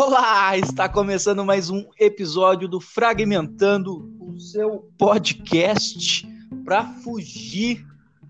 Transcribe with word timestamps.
Olá, 0.00 0.56
está 0.56 0.88
começando 0.88 1.44
mais 1.44 1.70
um 1.70 1.84
episódio 1.98 2.68
do 2.68 2.80
Fragmentando, 2.80 4.08
o 4.20 4.38
seu 4.38 4.88
podcast 4.96 6.24
para 6.64 6.84
fugir 6.84 7.84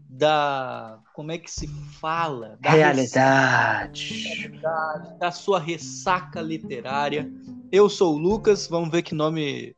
da 0.09 0.99
como 1.13 1.31
é 1.31 1.37
que 1.37 1.51
se 1.51 1.69
fala 2.01 2.57
da 2.59 2.71
Realidade. 2.71 4.15
ressaca, 4.29 5.17
da 5.21 5.31
sua 5.31 5.61
ressaca 5.61 6.41
literária. 6.41 7.31
Eu 7.71 7.91
sou 7.91 8.15
o 8.15 8.19
Lucas, 8.19 8.67
vamos 8.67 8.91
ver 8.91 9.03
que 9.03 9.15
nome 9.15 9.77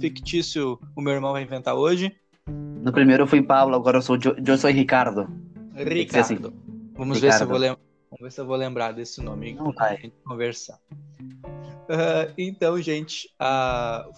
fictício 0.00 0.80
o 0.96 1.02
meu 1.02 1.12
irmão 1.12 1.32
vai 1.32 1.42
inventar 1.42 1.74
hoje. 1.74 2.16
No 2.48 2.90
primeiro 2.90 3.24
eu 3.24 3.26
fui 3.26 3.42
Pablo, 3.42 3.74
agora 3.74 3.98
eu 3.98 4.02
sou 4.02 4.18
jo 4.18 4.34
eu 4.42 4.56
sou 4.56 4.70
Ricardo. 4.70 5.28
ser 5.74 6.20
assim. 6.20 6.36
Ricardo. 6.36 6.56
Vamos 6.94 7.20
ver 7.20 7.30
se 7.30 7.42
eu 7.42 7.46
Ricardo. 7.46 7.50
vou 7.50 7.58
lembrar. 7.58 7.80
Vamos 8.10 8.22
ver 8.22 8.32
se 8.32 8.40
eu 8.40 8.46
vou 8.46 8.56
lembrar 8.56 8.92
desse 8.92 9.20
nome 9.20 9.52
Não 9.52 9.74
gente 9.96 10.14
conversar. 10.24 10.78
Ah, 11.88 12.32
então, 12.36 12.80
gente, 12.80 13.30
a- 13.38 14.08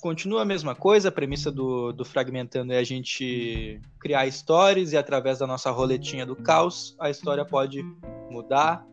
continua 0.00 0.42
a 0.42 0.44
mesma 0.44 0.74
coisa. 0.74 1.08
A 1.08 1.12
premissa 1.12 1.50
do, 1.50 1.92
do 1.92 2.04
Fragmentando 2.04 2.72
é 2.72 2.78
a 2.78 2.84
gente 2.84 3.80
criar 3.98 4.26
histórias 4.26 4.92
e 4.92 4.96
através 4.96 5.38
da 5.38 5.46
nossa 5.46 5.70
roletinha 5.70 6.26
do 6.26 6.36
caos, 6.36 6.94
a 7.00 7.08
história 7.08 7.44
pode 7.44 7.82
mudar. 8.30 8.86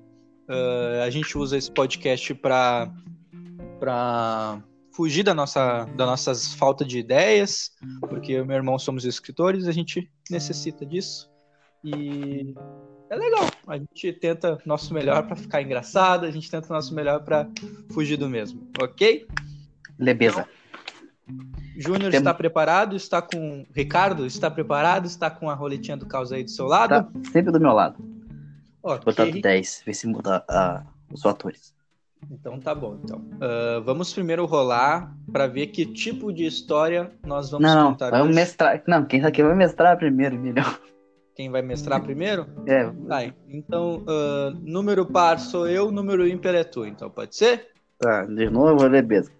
Ah, 0.47 1.03
a 1.05 1.09
gente 1.09 1.37
usa 1.37 1.57
esse 1.57 1.71
podcast 1.71 2.33
para 2.33 2.89
fugir 4.93 5.23
da 5.23 5.33
nossa 5.33 5.85
das 5.95 6.07
nossas 6.07 6.53
falta 6.53 6.83
de 6.85 6.99
ideias, 6.99 7.71
porque 8.09 8.33
eu 8.33 8.43
e 8.43 8.47
meu 8.47 8.57
irmão 8.57 8.77
somos 8.77 9.05
escritores, 9.05 9.67
a 9.67 9.71
gente 9.71 10.09
necessita 10.29 10.85
disso. 10.85 11.29
E 11.83 12.53
é 13.11 13.15
legal. 13.15 13.45
A 13.67 13.77
gente 13.77 14.13
tenta 14.13 14.57
nosso 14.65 14.93
melhor 14.93 15.23
para 15.27 15.35
ficar 15.35 15.61
engraçado, 15.61 16.25
a 16.25 16.31
gente 16.31 16.49
tenta 16.49 16.73
nosso 16.73 16.93
melhor 16.95 17.23
para 17.23 17.47
fugir 17.93 18.17
do 18.17 18.29
mesmo, 18.29 18.67
ok? 18.81 19.27
Lebeza. 19.99 20.47
Júnior 21.77 22.11
Tem- 22.11 22.17
está 22.19 22.33
preparado? 22.33 22.95
Está 22.95 23.21
com. 23.21 23.65
Ricardo, 23.73 24.25
está 24.25 24.49
preparado? 24.51 25.05
Está 25.05 25.29
com 25.29 25.49
a 25.49 25.53
roletinha 25.53 25.95
do 25.95 26.05
caos 26.05 26.31
aí 26.31 26.43
do 26.43 26.51
seu 26.51 26.65
lado? 26.65 26.89
Tá 26.89 27.09
sempre 27.31 27.51
do 27.51 27.59
meu 27.59 27.71
lado. 27.73 28.03
Ok. 28.83 29.05
Botado 29.05 29.39
10, 29.39 29.83
ver 29.85 29.93
se 29.93 30.07
muda 30.07 30.43
ah, 30.49 30.83
os 31.11 31.25
atores. 31.25 31.73
Então 32.29 32.59
tá 32.59 32.73
bom. 32.75 32.99
Então, 33.03 33.21
Ah, 33.39 33.79
vamos 33.85 34.13
primeiro 34.13 34.45
rolar 34.45 35.15
para 35.31 35.47
ver 35.47 35.67
que 35.67 35.85
tipo 35.85 36.31
de 36.33 36.45
história 36.45 37.11
nós 37.25 37.49
vamos 37.51 37.67
não, 37.67 37.75
não, 37.83 37.91
contar 37.91 38.09
vamos 38.11 38.27
hoje. 38.27 38.35
mestrar. 38.35 38.81
Não, 38.87 39.05
quem 39.05 39.23
aqui 39.23 39.41
vai 39.43 39.55
mestrar 39.55 39.97
primeiro, 39.97 40.37
melhor. 40.37 40.79
Quem 41.35 41.49
vai 41.49 41.61
mestrar 41.61 42.01
primeiro? 42.01 42.45
É, 42.67 42.85
Tá, 43.07 43.23
então, 43.47 44.03
ah, 44.07 44.53
número 44.61 45.05
par 45.05 45.39
sou 45.39 45.67
eu, 45.67 45.91
número 45.91 46.27
ímpar 46.27 46.53
é 46.55 46.63
tu. 46.63 46.85
Então, 46.85 47.09
pode 47.09 47.35
ser? 47.35 47.67
tá, 47.97 48.25
de 48.25 48.49
novo, 48.49 48.85
Lebeza. 48.87 49.31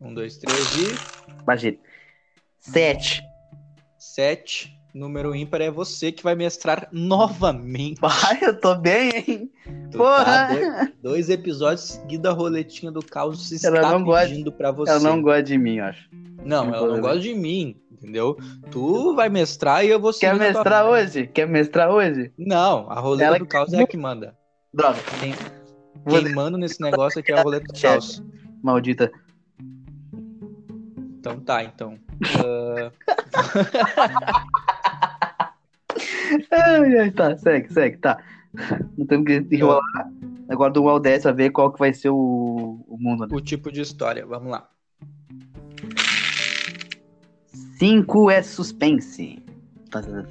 Um, 0.00 0.12
dois, 0.14 0.36
três 0.38 0.58
e. 0.76 1.42
Imagina. 1.42 1.76
7. 2.60 3.22
7. 3.98 4.76
Número 4.92 5.34
ímpar 5.36 5.60
é 5.60 5.70
você 5.70 6.10
que 6.10 6.22
vai 6.22 6.34
mestrar 6.34 6.88
novamente. 6.90 8.00
Ai, 8.02 8.38
eu 8.42 8.58
tô 8.60 8.74
bem, 8.74 9.10
hein? 9.14 9.50
Tu 9.92 9.98
Porra! 9.98 10.24
tá 10.24 10.48
dois, 10.52 10.92
dois 11.00 11.30
episódios 11.30 11.82
seguidos 11.92 12.28
a 12.28 12.34
roletinha 12.34 12.90
do 12.90 13.00
caos 13.04 13.48
se 13.48 13.64
Ela 13.64 13.76
está 13.76 13.92
não 13.92 14.02
gosta- 14.04 14.28
pedindo 14.28 14.50
pra 14.50 14.72
você. 14.72 14.90
Ela 14.90 15.00
não 15.00 15.22
gosta 15.22 15.44
de 15.44 15.56
mim, 15.56 15.76
eu 15.76 15.84
acho. 15.84 16.08
Não, 16.44 16.64
não 16.66 16.74
ela 16.74 16.88
não 16.96 17.00
gosta 17.00 17.20
de 17.20 17.34
mim, 17.34 17.76
entendeu? 18.00 18.36
Tu 18.70 19.14
vai 19.14 19.28
mestrar 19.28 19.84
e 19.84 19.90
eu 19.90 20.00
vou 20.00 20.12
Quer 20.12 20.34
mestrar 20.34 20.86
hoje? 20.86 21.26
Quer 21.26 21.46
mestrar 21.46 21.90
hoje? 21.90 22.32
Não, 22.36 22.90
a 22.90 22.98
roleta 22.98 23.24
Ela 23.24 23.38
do 23.38 23.46
caos 23.46 23.72
é 23.72 23.82
a 23.82 23.86
que 23.86 23.96
manda. 23.96 24.36
Droga. 24.72 24.98
Quem, 25.20 25.34
quem 26.08 26.34
manda 26.34 26.56
nesse 26.56 26.80
negócio 26.80 27.20
aqui 27.20 27.32
é 27.32 27.38
a 27.38 27.42
roleta 27.42 27.66
do 27.72 27.80
caos. 27.80 28.22
Maldita. 28.62 29.12
Então 31.18 31.38
tá, 31.40 31.62
então. 31.62 31.98
Ah, 32.38 32.90
Ai, 36.50 36.98
ai, 36.98 37.10
tá, 37.10 37.36
segue, 37.36 37.72
segue, 37.72 37.96
tá. 37.98 38.22
Não 38.96 39.06
temos 39.06 39.26
que 39.26 39.56
enrolar. 39.56 39.82
Agora 40.48 40.72
do 40.72 40.82
1 40.82 40.88
ao 40.88 41.00
10 41.00 41.22
pra 41.22 41.32
ver 41.32 41.50
qual 41.50 41.72
que 41.72 41.78
vai 41.78 41.92
ser 41.92 42.10
o, 42.10 42.84
o 42.86 42.96
mundo. 42.98 43.26
Né? 43.26 43.28
o 43.32 43.40
tipo 43.40 43.70
de 43.70 43.80
história, 43.80 44.26
vamos 44.26 44.50
lá. 44.50 44.68
5 47.80 48.30
é 48.30 48.42
suspense. 48.42 49.42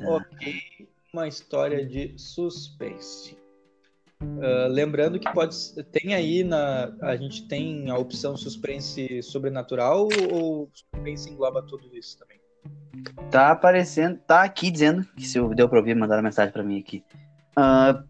Ok, 0.06 0.88
uma 1.12 1.28
história 1.28 1.84
de 1.84 2.14
suspense. 2.16 3.36
Ah, 4.22 4.68
lembrando 4.70 5.20
que 5.20 5.34
pode 5.34 5.58
tem 5.86 6.14
aí 6.14 6.44
na 6.44 6.94
a 7.02 7.16
gente 7.16 7.48
tem 7.48 7.90
a 7.90 7.98
opção 7.98 8.38
suspense 8.38 9.24
sobrenatural 9.24 10.08
ou 10.32 10.70
suspense 10.72 11.28
engloba 11.28 11.64
tudo 11.64 11.90
isso 11.98 12.20
também? 12.20 12.40
Tá 13.32 13.50
aparecendo, 13.50 14.20
tá 14.20 14.44
aqui 14.44 14.70
dizendo 14.70 15.04
que 15.18 15.26
se 15.26 15.40
eu 15.40 15.50
deu 15.56 15.68
pra 15.68 15.80
ouvir, 15.80 15.96
mandaram 15.96 16.22
mensagem 16.22 16.54
pra 16.54 16.62
mim 16.62 16.80
aqui. 16.80 17.04
Ah, 17.56 18.04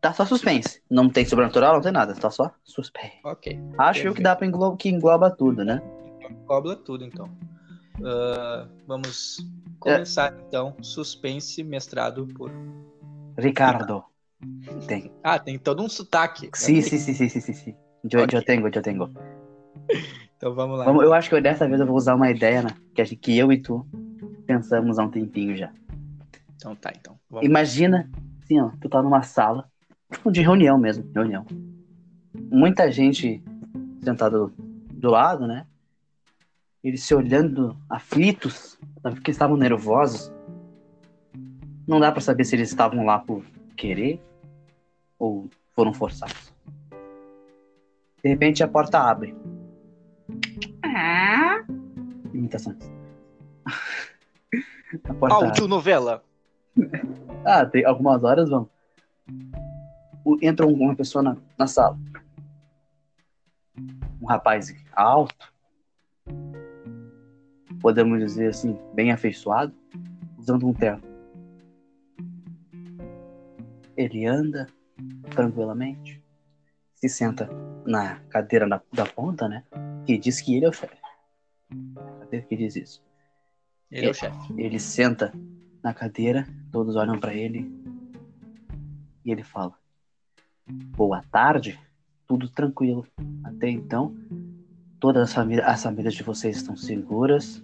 tá 0.00 0.14
só 0.14 0.24
suspense. 0.24 0.82
Não 0.88 1.10
tem 1.10 1.26
sobrenatural, 1.26 1.74
não 1.74 1.82
tem 1.82 1.92
nada, 1.92 2.14
tá 2.14 2.30
só 2.30 2.50
suspense. 2.64 3.18
Ok, 3.24 3.60
Acho 3.76 4.06
eu 4.06 4.14
que 4.14 4.22
dá 4.22 4.34
pra 4.34 4.46
englobar, 4.46 4.78
que 4.78 4.88
engloba 4.88 5.30
tudo, 5.30 5.66
né? 5.66 5.82
engloba 6.30 6.74
tudo 6.76 7.04
então. 7.04 7.28
Ah, 8.04 8.66
vamos 8.86 9.38
começar 9.78 10.34
então 10.46 10.74
suspense 10.82 11.62
mestrado 11.62 12.26
por 12.28 12.50
Ricardo. 13.38 14.04
Tem. 14.86 15.12
ah 15.22 15.38
tem 15.38 15.58
todo 15.58 15.82
um 15.82 15.88
sotaque. 15.88 16.46
né? 16.46 16.50
Sim, 16.54 16.80
sim, 16.80 16.96
sim, 16.98 17.12
sim, 17.14 17.28
sim, 17.28 17.40
sim, 17.40 17.52
sim. 17.52 17.76
Eu, 18.10 18.22
Ok. 18.22 18.38
eu 18.38 18.44
tenho, 18.44 18.66
eu 18.66 18.82
tenho. 18.82 19.10
Então 20.36 20.54
vamos 20.54 20.78
lá. 20.78 20.86
Vamos, 20.86 21.04
eu 21.04 21.12
acho 21.12 21.28
que 21.28 21.38
dessa 21.38 21.68
vez 21.68 21.78
eu 21.80 21.86
vou 21.86 21.96
usar 21.96 22.14
uma 22.14 22.30
ideia, 22.30 22.62
né? 22.62 22.70
Que, 22.94 23.02
a 23.02 23.04
gente- 23.04 23.18
que 23.18 23.36
eu 23.36 23.52
e 23.52 23.58
tu 23.60 23.86
pensamos 24.46 24.98
há 24.98 25.04
um 25.04 25.10
tempinho 25.10 25.54
já. 25.54 25.70
Então 26.56 26.74
tá, 26.74 26.90
então. 26.98 27.18
Vamos. 27.28 27.44
Imagina, 27.46 28.08
assim, 28.42 28.58
ó, 28.58 28.70
tu 28.80 28.88
tá 28.88 29.02
numa 29.02 29.20
sala, 29.20 29.70
tipo 30.10 30.32
de 30.32 30.40
reunião 30.40 30.78
mesmo, 30.78 31.04
reunião. 31.14 31.44
Muita 32.50 32.90
gente 32.90 33.44
sentada 34.02 34.50
do 34.90 35.10
lado, 35.10 35.46
né? 35.46 35.66
Eles 36.82 37.02
se 37.04 37.14
olhando 37.14 37.76
aflitos, 37.88 38.78
porque 39.02 39.30
estavam 39.30 39.56
nervosos. 39.56 40.32
Não 41.86 42.00
dá 42.00 42.10
pra 42.10 42.20
saber 42.20 42.44
se 42.44 42.56
eles 42.56 42.68
estavam 42.70 43.04
lá 43.04 43.18
por 43.18 43.44
querer 43.76 44.20
ou 45.18 45.48
foram 45.74 45.92
forçados. 45.92 46.52
De 48.22 48.28
repente 48.28 48.62
a 48.62 48.68
porta 48.68 48.98
abre. 49.00 49.34
Imitações. 52.32 52.78
A 55.04 55.14
porta. 55.14 55.34
Áudio 55.36 55.68
novela. 55.68 56.22
Ah, 57.42 57.64
tem 57.64 57.86
algumas 57.86 58.22
horas 58.22 58.50
vão. 58.50 58.68
Entra 60.42 60.66
um- 60.66 60.74
uma 60.74 60.94
pessoa 60.94 61.22
na, 61.22 61.36
na 61.58 61.66
sala. 61.66 61.98
Um 64.20 64.26
rapaz 64.26 64.74
alto. 64.92 65.50
Podemos 67.80 68.18
dizer 68.18 68.48
assim, 68.48 68.78
bem 68.94 69.10
afeiçoado, 69.10 69.74
usando 70.38 70.66
um 70.66 70.74
terno. 70.74 71.02
Ele 73.96 74.26
anda 74.26 74.66
tranquilamente, 75.30 76.22
se 76.94 77.08
senta 77.08 77.48
na 77.86 78.16
cadeira 78.28 78.68
da, 78.68 78.80
da 78.92 79.06
ponta, 79.06 79.48
né? 79.48 79.64
Que 80.06 80.18
diz 80.18 80.40
que 80.40 80.54
ele 80.56 80.66
é 80.66 80.68
o 80.68 80.72
chefe. 80.72 80.96
Cadê 82.20 82.42
que 82.42 82.56
diz 82.56 82.76
isso? 82.76 83.02
Ele 83.90 84.06
é 84.06 84.10
o 84.10 84.14
chefe. 84.14 84.38
Ele 84.56 84.78
senta 84.78 85.32
na 85.82 85.94
cadeira, 85.94 86.46
todos 86.70 86.96
olham 86.96 87.18
pra 87.18 87.34
ele 87.34 87.70
e 89.24 89.30
ele 89.30 89.42
fala: 89.42 89.74
Boa 90.96 91.22
tarde, 91.30 91.78
tudo 92.26 92.48
tranquilo. 92.48 93.06
Até 93.44 93.68
então, 93.68 94.14
todas 95.00 95.22
as, 95.22 95.34
famílias, 95.34 95.66
as 95.66 95.82
famílias 95.82 96.14
de 96.14 96.22
vocês 96.22 96.58
estão 96.58 96.76
seguras, 96.76 97.62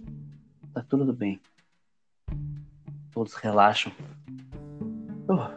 tá 0.73 0.83
tudo 0.89 1.13
bem. 1.13 1.39
Todos 3.11 3.35
relaxam. 3.35 3.91
Oh, 5.29 5.47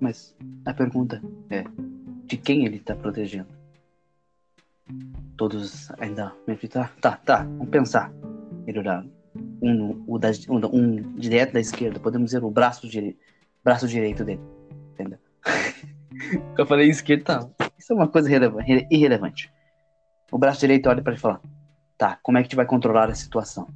mas 0.00 0.34
a 0.64 0.72
pergunta 0.72 1.20
é: 1.50 1.64
de 2.24 2.36
quem 2.36 2.64
ele 2.64 2.78
tá 2.78 2.94
protegendo? 2.94 3.48
Todos 5.36 5.90
ainda 5.98 6.32
me 6.46 6.56
tá, 6.56 6.90
tá, 7.00 7.16
tá, 7.16 7.42
vamos 7.42 7.68
pensar. 7.68 8.10
Ele 8.66 8.80
um, 9.60 10.04
o 10.06 10.18
da, 10.18 10.30
um, 10.48 10.60
um 10.72 11.12
direto 11.16 11.52
da 11.52 11.60
esquerda, 11.60 12.00
podemos 12.00 12.26
dizer 12.26 12.42
o 12.42 12.50
braço, 12.50 12.88
dire, 12.88 13.18
braço 13.64 13.86
direito 13.88 14.24
dele. 14.24 14.40
Entendeu? 14.94 15.18
Eu 16.56 16.66
falei 16.66 16.88
esquerdo, 16.88 17.24
tá. 17.24 17.48
Isso 17.78 17.92
é 17.92 17.96
uma 17.96 18.08
coisa 18.08 18.28
irreleva- 18.28 18.62
irre- 18.62 18.86
irrelevante. 18.90 19.52
O 20.30 20.38
braço 20.38 20.60
direito 20.60 20.88
olha 20.88 21.02
pra 21.02 21.12
ele 21.12 21.18
e 21.18 21.22
fala: 21.22 21.40
Tá, 21.96 22.18
como 22.22 22.38
é 22.38 22.40
que 22.40 22.46
a 22.46 22.48
gente 22.48 22.56
vai 22.56 22.66
controlar 22.66 23.10
a 23.10 23.14
situação? 23.14 23.68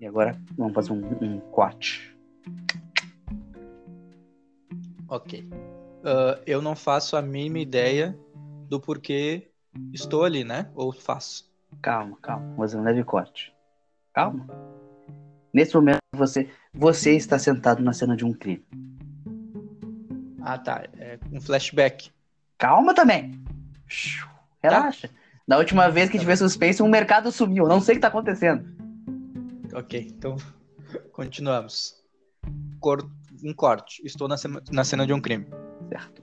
E 0.00 0.06
agora 0.06 0.36
vamos 0.56 0.74
fazer 0.74 0.92
um, 0.92 1.04
um 1.22 1.40
corte. 1.50 2.16
Ok. 5.08 5.48
Ah, 6.04 6.40
eu 6.46 6.60
não 6.60 6.74
faço 6.74 7.16
a 7.16 7.22
mínima 7.22 7.60
ideia 7.60 8.18
do 8.68 8.80
porquê 8.80 9.50
estou 9.92 10.24
ali, 10.24 10.44
né? 10.44 10.70
Ou 10.74 10.92
faço. 10.92 11.50
Calma, 11.80 12.16
calma. 12.20 12.46
Vou 12.48 12.58
fazer 12.58 12.76
um 12.76 12.82
leve 12.82 13.04
corte. 13.04 13.54
Calma. 14.12 14.46
Nesse 15.52 15.74
momento, 15.74 16.00
você, 16.14 16.48
você 16.72 17.14
está 17.14 17.38
sentado 17.38 17.82
na 17.82 17.92
cena 17.92 18.16
de 18.16 18.24
um 18.24 18.32
crime. 18.32 18.64
Ah, 20.42 20.58
tá. 20.58 20.84
É 20.98 21.18
um 21.30 21.40
flashback. 21.40 22.10
Calma 22.58 22.94
também. 22.94 23.32
Shhh, 23.92 24.24
Relaxa. 24.62 25.10
Da 25.46 25.58
última 25.58 25.90
vez 25.90 26.08
que 26.08 26.18
tive 26.18 26.34
suspense, 26.36 26.82
um 26.82 26.88
mercado 26.88 27.30
sumiu. 27.30 27.66
Não 27.68 27.80
sei 27.80 27.94
o 27.94 27.96
que 27.96 28.00
tá 28.02 28.08
acontecendo. 28.08 28.64
Ok, 29.74 30.06
então 30.16 30.36
continuamos. 31.12 31.94
Cor... 32.80 33.06
Um 33.44 33.52
corte. 33.52 34.00
Estou 34.06 34.28
na 34.28 34.36
cena, 34.36 34.62
na 34.70 34.84
cena 34.84 35.04
de 35.06 35.12
um 35.12 35.20
crime. 35.20 35.46
Certo. 35.88 36.22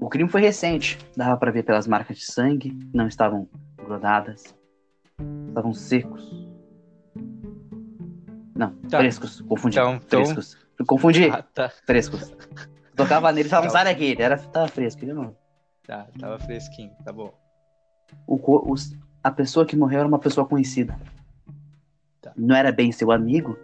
O 0.00 0.08
crime 0.08 0.28
foi 0.30 0.40
recente. 0.40 0.98
Dava 1.16 1.36
pra 1.36 1.50
ver 1.50 1.64
pelas 1.64 1.86
marcas 1.86 2.16
de 2.18 2.24
sangue. 2.24 2.76
Não 2.94 3.06
estavam 3.06 3.48
grudadas. 3.76 4.54
Estavam 5.48 5.72
secos. 5.74 6.48
Não, 8.54 8.70
Tá. 8.88 8.98
frescos. 8.98 9.42
Confundi. 9.42 9.76
Então- 9.78 9.94
então- 9.96 10.24
Frescos. 10.24 10.56
Confundi. 10.86 11.28
Ah, 11.30 11.42
tá. 11.42 11.68
Frescos. 11.86 12.32
Tocava 12.96 13.30
nele 13.32 13.46
e 13.46 13.50
falava, 13.50 13.70
sai 13.70 13.84
daqui. 13.84 14.04
Ele 14.06 14.22
era, 14.22 14.38
tava 14.38 14.68
fresco. 14.68 15.04
Ele 15.04 15.12
não. 15.12 15.36
Tá, 15.86 16.06
tava 16.18 16.38
fresquinho, 16.38 16.90
tá 17.04 17.12
bom. 17.12 17.32
o, 18.26 18.72
os- 18.72 18.96
a 19.22 19.30
pessoa 19.30 19.64
que 19.66 19.76
morreu 19.76 20.00
era 20.00 20.08
uma 20.08 20.18
pessoa 20.18 20.46
conhecida. 20.46 20.98
Tá. 22.20 22.32
Não 22.36 22.56
era 22.56 22.72
bem 22.72 22.90
seu 22.90 23.12
amigo, 23.12 23.56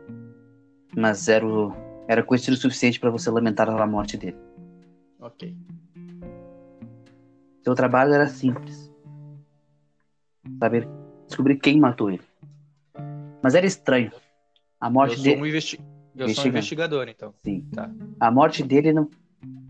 mas 0.96 1.28
era, 1.28 1.44
o- 1.46 1.72
era 2.06 2.22
conhecido 2.22 2.54
o 2.54 2.56
suficiente 2.56 3.00
para 3.00 3.10
você 3.10 3.30
lamentar 3.30 3.68
a 3.68 3.86
morte 3.86 4.16
dele. 4.16 4.36
Ok. 5.20 5.56
Seu 7.64 7.74
trabalho 7.74 8.12
era 8.12 8.28
simples. 8.28 8.92
Saber 10.58 10.88
descobrir 11.26 11.56
quem 11.56 11.78
matou 11.80 12.10
ele. 12.10 12.22
Mas 13.42 13.54
era 13.54 13.66
estranho. 13.66 14.12
A 14.80 14.90
morte 14.90 15.12
Eu 15.12 15.16
sou, 15.16 15.24
dele, 15.24 15.42
um 15.42 15.46
investi... 15.46 15.80
eu 16.16 16.28
sou 16.30 16.44
um 16.44 16.48
investigador, 16.48 17.08
então. 17.08 17.32
sim. 17.44 17.62
Tá. 17.72 17.88
A 18.20 18.30
morte 18.30 18.62
dele 18.64 18.92
não 18.92 19.08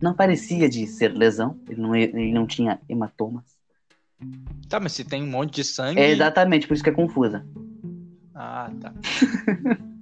não 0.02 0.14
parecia 0.14 0.68
de 0.68 0.86
ser 0.86 1.12
lesão, 1.16 1.58
ele 1.68 1.80
não, 1.80 1.94
ele 1.94 2.32
não 2.32 2.46
tinha 2.46 2.80
hematomas. 2.88 3.44
Tá, 4.68 4.80
mas 4.80 4.92
se 4.92 5.04
tem 5.04 5.22
um 5.22 5.30
monte 5.30 5.54
de 5.54 5.64
sangue. 5.64 6.00
É 6.00 6.10
exatamente 6.10 6.66
por 6.66 6.74
isso 6.74 6.82
que 6.82 6.90
é 6.90 6.92
confusa. 6.92 7.46
Ah, 8.34 8.70
tá. 8.80 8.92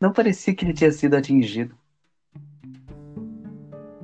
Não 0.00 0.12
parecia 0.12 0.52
que 0.52 0.64
ele 0.64 0.72
tinha 0.72 0.90
sido 0.90 1.14
atingido. 1.14 1.76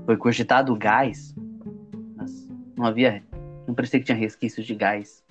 Foi 0.06 0.16
cogitado 0.16 0.76
gás, 0.76 1.34
mas 2.14 2.48
não 2.76 2.86
havia. 2.86 3.24
Não 3.66 3.74
parecia 3.74 3.98
que 3.98 4.06
tinha 4.06 4.16
resquícios 4.16 4.64
de 4.64 4.76
gás. 4.76 5.24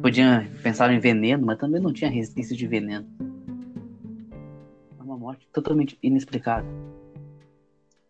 Podia 0.00 0.50
pensar 0.62 0.90
em 0.90 0.98
veneno, 0.98 1.44
mas 1.44 1.58
também 1.58 1.78
não 1.78 1.92
tinha 1.92 2.10
resquícios 2.10 2.58
de 2.58 2.66
veneno. 2.66 3.06
Morte 5.30 5.46
totalmente 5.52 5.96
inexplicável. 6.02 6.68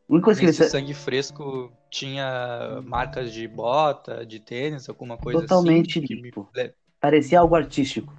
A 0.09 0.13
única 0.13 0.25
coisa 0.25 0.41
que 0.41 0.47
ele 0.47 0.51
Nesse 0.53 0.65
sa- 0.65 0.71
sangue 0.71 0.95
fresco 0.95 1.71
tinha 1.91 2.81
marcas 2.83 3.31
de 3.33 3.47
bota, 3.47 4.25
de 4.25 4.41
tênis, 4.41 4.89
alguma 4.89 5.19
coisa 5.19 5.41
totalmente 5.43 5.99
assim. 5.99 6.15
me 6.15 6.23
limpo. 6.23 6.49
le- 6.55 6.75
parecia 6.99 7.41
algo 7.41 7.55
artístico, 7.55 8.15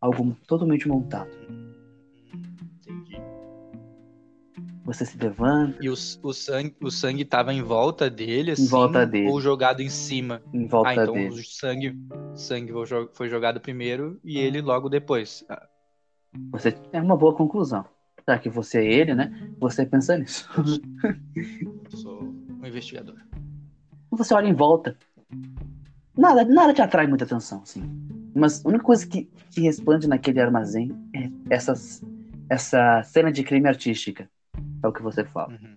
algo 0.00 0.36
totalmente 0.46 0.88
montado. 0.88 1.30
Hum, 1.48 1.72
Entendi. 2.80 3.16
Você 4.84 5.06
se 5.06 5.16
levanta 5.16 5.78
E 5.80 5.88
o, 5.88 5.92
o 5.92 6.32
sangue, 6.32 6.74
o 6.82 6.90
sangue 6.90 7.24
tava 7.24 7.54
em 7.54 7.62
volta 7.62 8.10
dele, 8.10 8.50
assim, 8.50 8.66
volta 8.66 9.06
dele. 9.06 9.28
ou 9.28 9.40
jogado 9.40 9.80
em 9.80 9.88
cima? 9.88 10.42
em 10.52 10.66
volta 10.66 10.90
ah, 10.90 10.94
então 10.94 11.14
dele. 11.14 11.28
o 11.28 11.44
sangue, 11.44 11.96
sangue 12.34 12.72
foi 12.72 12.86
jo- 12.86 13.10
foi 13.14 13.28
jogado 13.28 13.60
primeiro 13.60 14.18
e 14.24 14.36
ele 14.38 14.60
logo 14.60 14.88
depois. 14.88 15.44
Ah, 15.48 15.68
Você 16.50 16.76
é 16.92 17.00
uma 17.00 17.16
boa 17.16 17.34
conclusão. 17.34 17.84
Já 18.28 18.38
que 18.38 18.48
você 18.48 18.78
é 18.78 18.84
ele, 18.92 19.14
né? 19.14 19.32
Você 19.58 19.84
pensa 19.84 20.16
nisso. 20.16 20.48
eu 21.90 21.96
sou 21.96 22.22
um 22.22 22.66
investigador. 22.66 23.16
Você 24.10 24.34
olha 24.34 24.46
em 24.48 24.54
volta. 24.54 24.96
Nada, 26.16 26.44
nada 26.44 26.74
te 26.74 26.82
atrai 26.82 27.06
muita 27.06 27.24
atenção, 27.24 27.62
assim. 27.62 27.82
Mas 28.34 28.64
a 28.64 28.68
única 28.68 28.84
coisa 28.84 29.06
que, 29.06 29.28
que 29.50 29.62
resplande 29.62 30.06
naquele 30.08 30.40
armazém 30.40 30.90
é 31.14 31.30
essas, 31.50 32.02
essa 32.48 33.02
cena 33.02 33.32
de 33.32 33.42
crime 33.42 33.68
artística. 33.68 34.28
É 34.82 34.86
o 34.86 34.92
que 34.92 35.02
você 35.02 35.24
fala. 35.24 35.52
Uhum. 35.52 35.76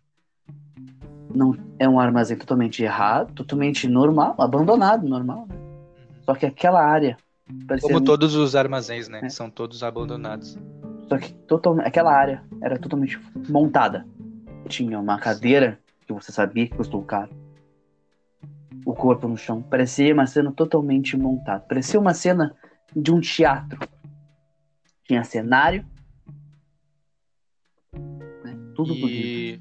Não 1.34 1.58
é 1.80 1.88
um 1.88 2.00
armazém 2.00 2.38
totalmente 2.38 2.84
errado, 2.84 3.34
totalmente 3.34 3.88
normal, 3.88 4.36
abandonado, 4.38 5.08
normal. 5.08 5.48
né? 5.50 5.56
Uhum. 5.56 6.24
Só 6.26 6.36
que 6.36 6.46
aquela 6.46 6.84
área. 6.84 7.18
Como 7.82 7.94
muito- 7.94 8.06
todos 8.06 8.36
os 8.36 8.56
armazéns, 8.56 9.08
né? 9.08 9.22
É. 9.24 9.30
São 9.30 9.50
todos 9.50 9.84
abandonados. 9.84 10.58
Só 11.08 11.18
que 11.18 11.34
total, 11.48 11.80
aquela 11.82 12.14
área 12.14 12.44
era 12.62 12.80
totalmente 12.80 13.20
montada. 13.50 14.06
Tinha 14.68 15.00
uma 15.00 15.20
cadeira 15.20 15.80
que 16.06 16.14
você 16.14 16.32
sabia 16.32 16.68
que 16.68 16.76
custou 16.76 17.04
caro. 17.04 17.32
O 18.86 18.94
corpo 18.94 19.28
no 19.28 19.38
chão. 19.38 19.62
Parecia 19.62 20.14
uma 20.14 20.26
cena 20.28 20.52
totalmente 20.52 21.16
montada. 21.18 21.62
Parecia 21.62 22.00
uma 22.00 22.14
cena 22.14 22.56
de 22.96 23.12
um 23.12 23.20
teatro. 23.20 23.80
Tinha 25.04 25.24
cenário. 25.24 25.86
né, 28.44 28.58
Tudo 28.76 28.96
bonito. 28.96 29.16
E 29.16 29.60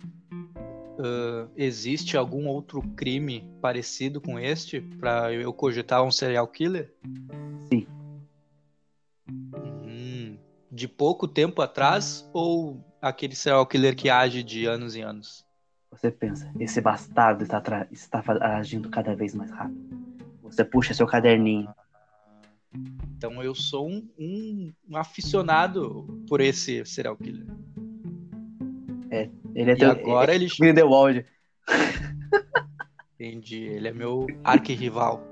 ah, 0.99 1.49
existe 1.57 2.17
algum 2.17 2.47
outro 2.47 2.81
crime 2.97 3.45
parecido 3.61 4.21
com 4.21 4.39
este 4.39 4.81
para 4.81 5.33
eu 5.33 5.53
cogitar 5.53 6.03
um 6.03 6.11
serial 6.11 6.47
killer? 6.49 6.93
Sim. 7.69 7.87
Hum, 10.75 10.77
de 10.77 10.89
pouco 10.89 11.29
tempo 11.29 11.63
atrás 11.63 12.29
ou 12.33 12.85
aquele 13.01 13.35
serial 13.37 13.65
killer 13.67 13.95
que 13.95 14.11
age 14.11 14.43
de 14.43 14.67
anos 14.67 14.97
em 14.97 15.03
anos? 15.03 15.47
Você 15.93 16.11
pensa, 16.11 16.51
esse 16.59 16.81
bastardo 16.81 17.45
está, 17.45 17.63
está 17.93 18.23
agindo 18.59 18.91
cada 18.91 19.15
vez 19.15 19.33
mais 19.35 19.51
rápido. 19.53 19.97
Você 20.43 20.65
puxa 20.65 20.93
seu 20.93 21.07
caderninho. 21.07 21.73
Então 23.17 23.41
eu 23.43 23.55
sou 23.55 23.89
um, 23.89 24.09
um- 24.19 24.73
um 24.91 24.97
aficionado 24.97 26.05
por 26.29 26.41
esse 26.41 26.85
serial 26.85 27.17
killer. 27.17 27.47
Ele 29.55 29.71
é 29.71 29.75
E 29.75 29.77
teu. 29.79 29.91
agora 29.93 30.35
ele 30.35 30.49
Grindelwald. 30.59 31.25
entendi, 33.15 33.63
ele 33.63 33.87
é 33.87 33.93
meu 33.93 34.27
arquirrival. 34.43 35.23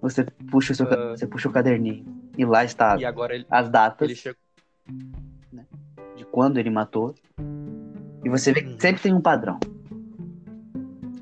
Você 0.00 0.22
puxa 0.48 0.72
o 0.72 0.76
seu, 0.76 0.86
Ah. 0.86 1.10
você 1.16 1.26
puxa 1.26 1.48
o 1.48 1.52
caderninho. 1.52 2.06
E 2.38 2.44
lá 2.44 2.64
está 2.64 2.96
E 2.96 3.04
agora 3.04 3.34
ele, 3.34 3.44
as 3.50 3.68
datas. 3.68 4.08
ele 4.08 4.14
chegou. 4.16 4.38
De 6.16 6.24
quando 6.26 6.58
ele 6.58 6.70
matou. 6.70 7.14
E 8.24 8.28
você 8.28 8.52
vê 8.52 8.62
que 8.62 8.70
Uhum. 8.70 8.80
sempre 8.80 9.02
tem 9.02 9.12
um 9.14 9.20
padrão. 9.20 9.58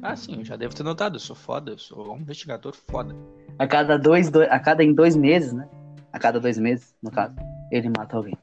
Ah, 0.00 0.16
sim, 0.16 0.36
eu 0.38 0.44
já 0.44 0.56
devo 0.56 0.74
ter 0.74 0.82
notado. 0.82 1.16
Eu 1.16 1.20
sou 1.20 1.36
foda, 1.36 1.72
eu 1.72 1.78
sou 1.78 2.14
um 2.14 2.18
investigador 2.18 2.74
foda. 2.74 3.14
A 3.58 3.66
cada 3.66 3.96
dois, 3.96 4.30
dois- 4.30 4.50
a 4.50 4.58
cada 4.58 4.82
em 4.82 4.92
dois 4.92 5.16
meses, 5.16 5.52
né? 5.52 5.68
A 6.12 6.18
cada 6.18 6.40
dois 6.40 6.58
meses, 6.58 6.94
no 7.02 7.10
caso, 7.10 7.34
ele 7.70 7.88
mata 7.96 8.16
alguém. 8.16 8.36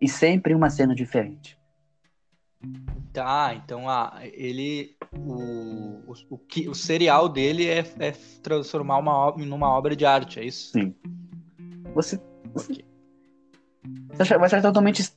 E 0.00 0.08
sempre 0.08 0.54
uma 0.54 0.70
cena 0.70 0.94
diferente. 0.94 1.58
Tá, 3.12 3.54
então 3.54 3.88
ah, 3.88 4.18
ele. 4.32 4.96
O, 5.16 5.32
o, 6.10 6.14
o, 6.30 6.38
que, 6.38 6.68
o 6.68 6.74
serial 6.74 7.28
dele 7.28 7.68
é, 7.68 7.84
é 7.98 8.10
transformar 8.42 8.98
uma 8.98 9.12
obra 9.14 9.44
numa 9.44 9.68
obra 9.68 9.94
de 9.94 10.04
arte, 10.04 10.40
é 10.40 10.44
isso? 10.44 10.72
Sim. 10.72 10.94
Você, 11.94 12.20
Ok. 12.56 12.84
Você 14.16 14.34
acha 14.34 14.62
totalmente. 14.62 15.10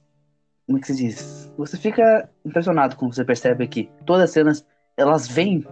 Como 0.65 0.77
é 0.77 0.81
que 0.81 0.87
se 0.87 0.95
diz? 0.95 1.51
Você 1.57 1.77
fica 1.77 2.29
impressionado 2.43 2.95
quando 2.95 3.13
você 3.15 3.23
percebe 3.23 3.67
que 3.67 3.89
todas 4.05 4.23
as 4.25 4.31
cenas, 4.31 4.65
elas 4.95 5.27
vêm. 5.27 5.65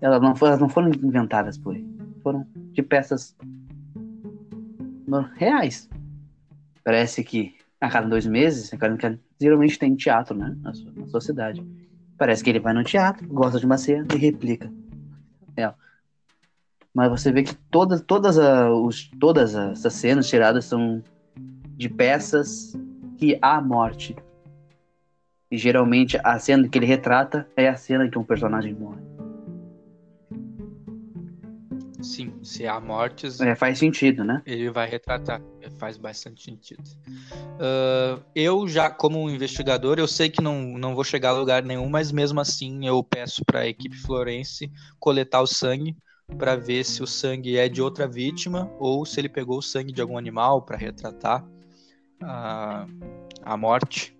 Elas 0.00 0.20
não, 0.20 0.34
foram- 0.34 0.50
elas 0.52 0.60
não 0.60 0.68
foram 0.68 0.88
inventadas 0.88 1.58
por 1.58 1.74
ele. 1.74 1.86
Foram 2.22 2.46
de 2.72 2.82
peças 2.82 3.36
reais. 5.36 5.88
Parece 6.84 7.24
que 7.24 7.54
a 7.80 7.88
cada 7.88 8.08
dois 8.08 8.26
meses, 8.26 8.72
a 8.72 8.76
cada, 8.76 9.18
geralmente 9.40 9.78
tem 9.78 9.94
teatro, 9.96 10.36
né? 10.36 10.56
Na 10.62 10.72
sua, 10.74 10.92
na 10.92 11.06
sua 11.08 11.20
cidade. 11.20 11.64
Parece 12.18 12.44
que 12.44 12.50
ele 12.50 12.60
vai 12.60 12.74
no 12.74 12.84
teatro, 12.84 13.26
gosta 13.28 13.58
de 13.58 13.66
uma 13.66 13.78
cena 13.78 14.06
e 14.14 14.18
replica. 14.18 14.70
ela. 15.56 15.74
Mas 16.92 17.08
você 17.10 17.32
vê 17.32 17.42
que 17.42 17.54
todas, 17.54 18.00
todas, 18.02 18.38
a, 18.38 18.70
os, 18.70 19.08
todas 19.18 19.54
essas 19.54 19.94
cenas 19.94 20.28
tiradas 20.28 20.64
são 20.66 21.02
de 21.80 21.88
peças 21.88 22.76
que 23.16 23.38
há 23.40 23.58
morte. 23.58 24.14
E 25.50 25.56
geralmente 25.56 26.20
a 26.22 26.38
cena 26.38 26.68
que 26.68 26.78
ele 26.78 26.84
retrata 26.84 27.48
é 27.56 27.68
a 27.70 27.74
cena 27.74 28.06
que 28.06 28.18
um 28.18 28.22
personagem 28.22 28.74
morre. 28.74 29.00
sim, 32.02 32.32
se 32.42 32.66
há 32.66 32.78
mortes, 32.80 33.40
É, 33.40 33.54
faz 33.54 33.78
sentido, 33.78 34.24
né? 34.24 34.42
ele 34.44 34.70
vai 34.70 34.88
retratar. 34.88 35.40
Faz 35.78 35.96
bastante 35.96 36.42
sentido. 36.42 36.82
Ah, 37.58 38.18
eu 38.34 38.68
já, 38.68 38.90
como 38.90 39.30
investigador, 39.30 39.98
eu 39.98 40.06
sei 40.06 40.28
que 40.28 40.42
não, 40.42 40.60
não 40.78 40.94
vou 40.94 41.04
chegar 41.04 41.30
a 41.30 41.38
lugar 41.38 41.62
nenhum, 41.62 41.88
mas 41.88 42.12
mesmo 42.12 42.40
assim 42.40 42.86
eu 42.86 43.02
peço 43.02 43.42
para 43.44 43.60
a 43.60 43.66
equipe 43.66 43.96
Florense 43.96 44.70
coletar 44.98 45.40
o 45.40 45.46
sangue 45.46 45.96
para 46.36 46.56
ver 46.56 46.84
se 46.84 47.02
o 47.02 47.06
sangue 47.06 47.56
é 47.56 47.68
de 47.70 47.80
outra 47.80 48.06
vítima 48.06 48.70
ou 48.78 49.06
se 49.06 49.18
ele 49.18 49.30
pegou 49.30 49.58
o 49.58 49.62
sangue 49.62 49.92
de 49.92 50.02
algum 50.02 50.18
animal 50.18 50.60
para 50.62 50.76
retratar 50.76 51.42
a, 52.22 52.86
a 53.42 53.56
morte. 53.56 54.14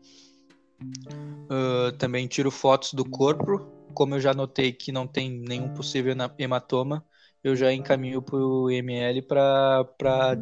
Ah, 1.51 1.93
também 1.99 2.27
tiro 2.29 2.51
fotos 2.51 2.95
do 2.95 3.05
corpo. 3.05 3.61
Como 3.93 4.15
eu 4.15 4.21
já 4.21 4.33
notei 4.33 4.73
que 4.73 4.93
não 4.93 5.07
tem 5.07 5.29
nenhum 5.29 5.69
possível 5.69 6.15
hematoma, 6.39 7.05
eu 7.43 7.57
já 7.57 7.73
encaminho 7.73 8.23
para 8.23 8.37
o 8.37 8.71
IML 8.71 9.23
para 9.23 10.39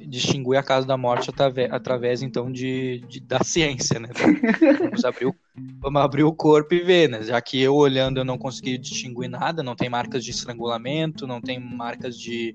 distinguir 0.00 0.56
a 0.56 0.62
causa 0.62 0.86
da 0.86 0.96
morte 0.96 1.30
através, 1.70 2.22
então 2.22 2.50
de, 2.50 3.00
de- 3.06 3.20
da 3.20 3.42
ciência, 3.44 4.00
né? 4.00 4.08
Vamos 4.80 5.04
abrir, 5.04 5.26
o, 5.26 5.34
vamos 5.80 6.00
abrir 6.02 6.24
o 6.24 6.32
corpo 6.32 6.74
e 6.74 6.80
ver, 6.80 7.08
né? 7.10 7.22
Já 7.22 7.40
que 7.40 7.60
eu 7.60 7.74
olhando 7.74 8.18
eu 8.18 8.24
não 8.24 8.38
consegui 8.38 8.78
distinguir 8.78 9.28
nada, 9.28 9.62
não 9.62 9.76
tem 9.76 9.90
marcas 9.90 10.24
de 10.24 10.30
estrangulamento, 10.30 11.26
não 11.26 11.40
tem 11.40 11.58
marcas 11.60 12.18
de, 12.18 12.54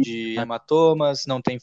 de 0.00 0.36
hematomas, 0.38 1.24
não 1.26 1.42
tem 1.42 1.58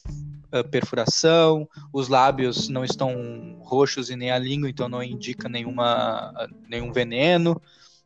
perfuração, 0.70 1.68
os 1.92 2.08
lábios 2.08 2.68
não 2.68 2.84
estão 2.84 3.56
roxos 3.60 4.10
e 4.10 4.16
nem 4.16 4.30
a 4.30 4.38
língua, 4.38 4.68
então 4.68 4.88
não 4.88 5.02
indica 5.02 5.48
nenhuma, 5.48 6.32
nenhum 6.68 6.92
veneno. 6.92 7.60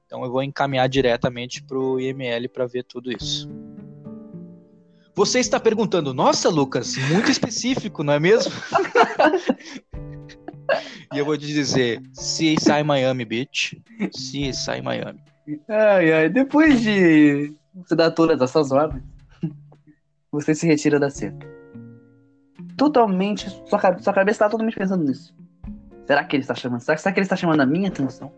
Então 0.07 0.23
eu 0.23 0.31
vou 0.31 0.43
encaminhar 0.43 0.88
diretamente 0.88 1.62
para 1.62 1.79
o 1.79 1.99
IML 1.99 2.49
para 2.49 2.67
ver 2.67 2.85
tudo 2.85 3.11
isso. 3.11 3.50
Você 5.15 5.41
está 5.41 5.59
perguntando, 5.59 6.12
nossa, 6.12 6.49
Lucas, 6.49 6.95
muito 7.11 7.31
específico, 7.31 8.05
não 8.05 8.12
é 8.12 8.21
mesmo? 8.21 8.53
e 11.12 11.19
eu 11.19 11.25
vou 11.25 11.38
te 11.38 11.47
dizer, 11.47 12.03
CSI 12.12 12.83
Miami 12.85 13.25
Beach, 13.25 13.83
CSI 14.11 14.83
Miami. 14.83 15.21
Ai, 15.69 16.12
ai, 16.12 16.29
depois 16.29 16.83
de 16.83 17.55
você 17.75 17.97
dar 17.97 18.11
todas 18.11 18.41
essas 18.41 18.71
ordens, 18.71 19.03
você 20.31 20.55
se 20.55 20.67
retira 20.67 21.00
da 21.00 21.09
cena. 21.09 21.55
Totalmente, 22.76 23.49
sua, 23.68 23.78
sua 23.99 24.12
cabeça 24.12 24.30
está 24.37 24.49
totalmente 24.50 24.76
pensando 24.76 25.04
nisso. 25.04 25.35
Será 26.06 26.23
que 26.25 26.37
ele 26.37 26.42
está 26.42 26.54
chamando? 26.54 26.80
Será, 26.80 26.97
será 26.97 27.12
que 27.12 27.18
ele 27.21 27.25
está 27.25 27.37
chamando 27.37 27.61
a 27.61 27.66
minha 27.66 27.88
atenção? 27.88 28.33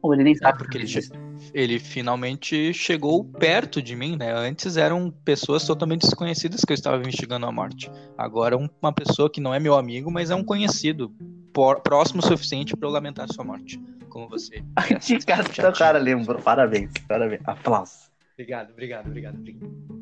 Ou 0.00 0.12
ele 0.12 0.22
nem 0.22 0.34
É, 0.34 0.36
sabe 0.36 0.58
porque 0.58 0.76
ele, 0.76 0.84
disso? 0.86 1.12
ele 1.54 1.78
finalmente 1.78 2.72
chegou 2.74 3.24
perto 3.24 3.80
de 3.82 3.96
mim, 3.96 4.16
né? 4.16 4.32
Antes 4.32 4.76
eram 4.76 5.10
pessoas 5.24 5.64
totalmente 5.66 6.02
desconhecidas 6.02 6.60
que 6.60 6.72
eu 6.72 6.74
estava 6.74 6.98
investigando 6.98 7.46
a 7.46 7.52
morte. 7.52 7.90
Agora 8.16 8.56
um- 8.56 8.68
uma 8.82 8.92
pessoa 8.92 9.30
que 9.30 9.40
não 9.40 9.54
é 9.54 9.58
meu 9.58 9.74
amigo, 9.74 10.10
mas 10.10 10.30
é 10.30 10.34
um 10.34 10.44
conhecido 10.44 11.10
por- 11.54 11.80
próximo 11.80 12.20
o 12.20 12.26
suficiente 12.26 12.76
para 12.76 12.86
eu 12.86 12.92
lamentar 12.92 13.32
sua 13.32 13.44
morte, 13.44 13.80
como 14.10 14.28
você. 14.28 14.62
De 15.00 15.24
teu 15.24 15.52
tinha. 15.52 15.72
cara 15.72 15.98
lembrou. 15.98 16.38
Parabéns, 16.40 16.90
parabéns. 17.08 17.40
Aplausos. 17.46 18.10
Obrigado, 18.34 18.72
obrigado, 18.72 19.06
obrigado. 19.06 19.36
obrigado. 19.38 19.93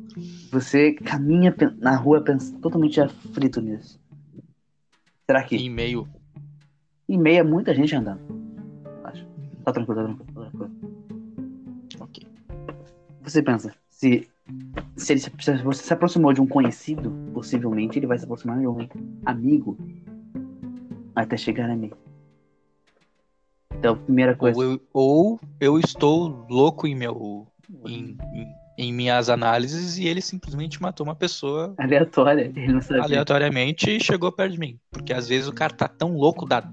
Você 0.51 0.93
caminha 0.93 1.53
na 1.77 1.95
rua 1.95 2.23
totalmente 2.61 3.01
aflito 3.01 3.61
nisso. 3.61 3.99
Será 5.25 5.43
que 5.43 5.55
Em 5.55 5.69
meio. 5.69 6.07
em 7.07 7.17
meia 7.17 7.43
muita 7.43 7.73
gente 7.73 7.95
andando? 7.95 8.21
Acho. 9.03 9.25
Tá 9.63 9.71
tranquilo, 9.71 9.95
tá 9.95 10.03
tranquilo, 10.05 10.33
tá 10.33 10.57
tranquilo. 10.57 10.71
Ok. 11.99 12.27
Você 13.23 13.41
pensa, 13.41 13.73
se, 13.89 14.29
se, 14.97 15.13
ele, 15.13 15.19
se 15.21 15.63
você 15.63 15.83
se 15.83 15.93
aproximou 15.93 16.33
de 16.33 16.41
um 16.41 16.47
conhecido, 16.47 17.11
possivelmente 17.33 17.97
ele 17.97 18.07
vai 18.07 18.17
se 18.19 18.25
aproximar 18.25 18.59
de 18.59 18.67
um 18.67 18.87
amigo 19.25 19.77
até 21.15 21.37
chegar 21.37 21.69
a 21.69 21.75
mim. 21.75 21.91
Então, 23.75 23.97
primeira 23.97 24.35
coisa. 24.35 24.57
Ou 24.57 24.63
eu, 24.63 24.81
ou 24.93 25.39
eu 25.59 25.79
estou 25.79 26.45
louco 26.49 26.85
em 26.87 26.95
meu. 26.95 27.47
Em, 27.85 28.17
em, 28.33 28.47
em 28.77 28.91
minhas 28.91 29.29
análises 29.29 29.97
e 29.97 30.07
ele 30.07 30.21
simplesmente 30.21 30.81
matou 30.81 31.05
uma 31.05 31.15
pessoa 31.15 31.73
Aleatória, 31.77 32.51
ele 32.55 32.73
não 32.73 32.81
sabia. 32.81 33.03
aleatoriamente 33.03 33.89
e 33.89 33.99
chegou 33.99 34.31
perto 34.31 34.53
de 34.53 34.59
mim. 34.59 34.79
Porque 34.91 35.13
às 35.13 35.27
vezes 35.27 35.47
o 35.47 35.53
cara 35.53 35.73
tá 35.73 35.87
tão 35.87 36.15
louco 36.15 36.45
da, 36.45 36.63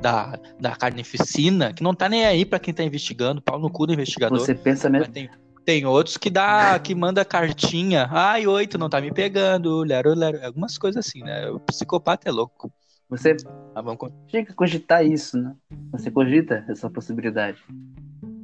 da, 0.00 0.38
da 0.60 0.76
carnificina 0.76 1.72
que 1.72 1.82
não 1.82 1.94
tá 1.94 2.08
nem 2.08 2.26
aí 2.26 2.44
pra 2.44 2.58
quem 2.58 2.74
tá 2.74 2.84
investigando, 2.84 3.40
pau 3.40 3.58
no 3.58 3.70
cu 3.70 3.86
do 3.86 3.92
investigador. 3.92 4.38
Você 4.38 4.54
pensa 4.54 4.90
mesmo. 4.90 5.12
tem, 5.12 5.30
tem 5.64 5.86
outros 5.86 6.16
que 6.16 6.30
dá, 6.30 6.78
que 6.78 6.94
manda 6.94 7.24
cartinha. 7.24 8.08
Ai, 8.10 8.46
oi, 8.46 8.66
tu 8.66 8.78
não 8.78 8.88
tá 8.88 9.00
me 9.00 9.10
pegando, 9.12 9.82
lero, 9.82 10.14
lero. 10.14 10.44
Algumas 10.44 10.76
coisas 10.76 11.06
assim, 11.06 11.22
né? 11.22 11.48
O 11.50 11.58
psicopata 11.60 12.28
é 12.28 12.32
louco. 12.32 12.70
Você 13.08 13.36
Mas 13.74 13.84
vamos 13.84 13.98
con- 13.98 14.10
chega 14.28 14.50
a 14.52 14.54
cogitar 14.54 15.06
isso, 15.06 15.38
né? 15.38 15.54
Você 15.92 16.10
cogita 16.10 16.64
essa 16.68 16.90
possibilidade. 16.90 17.58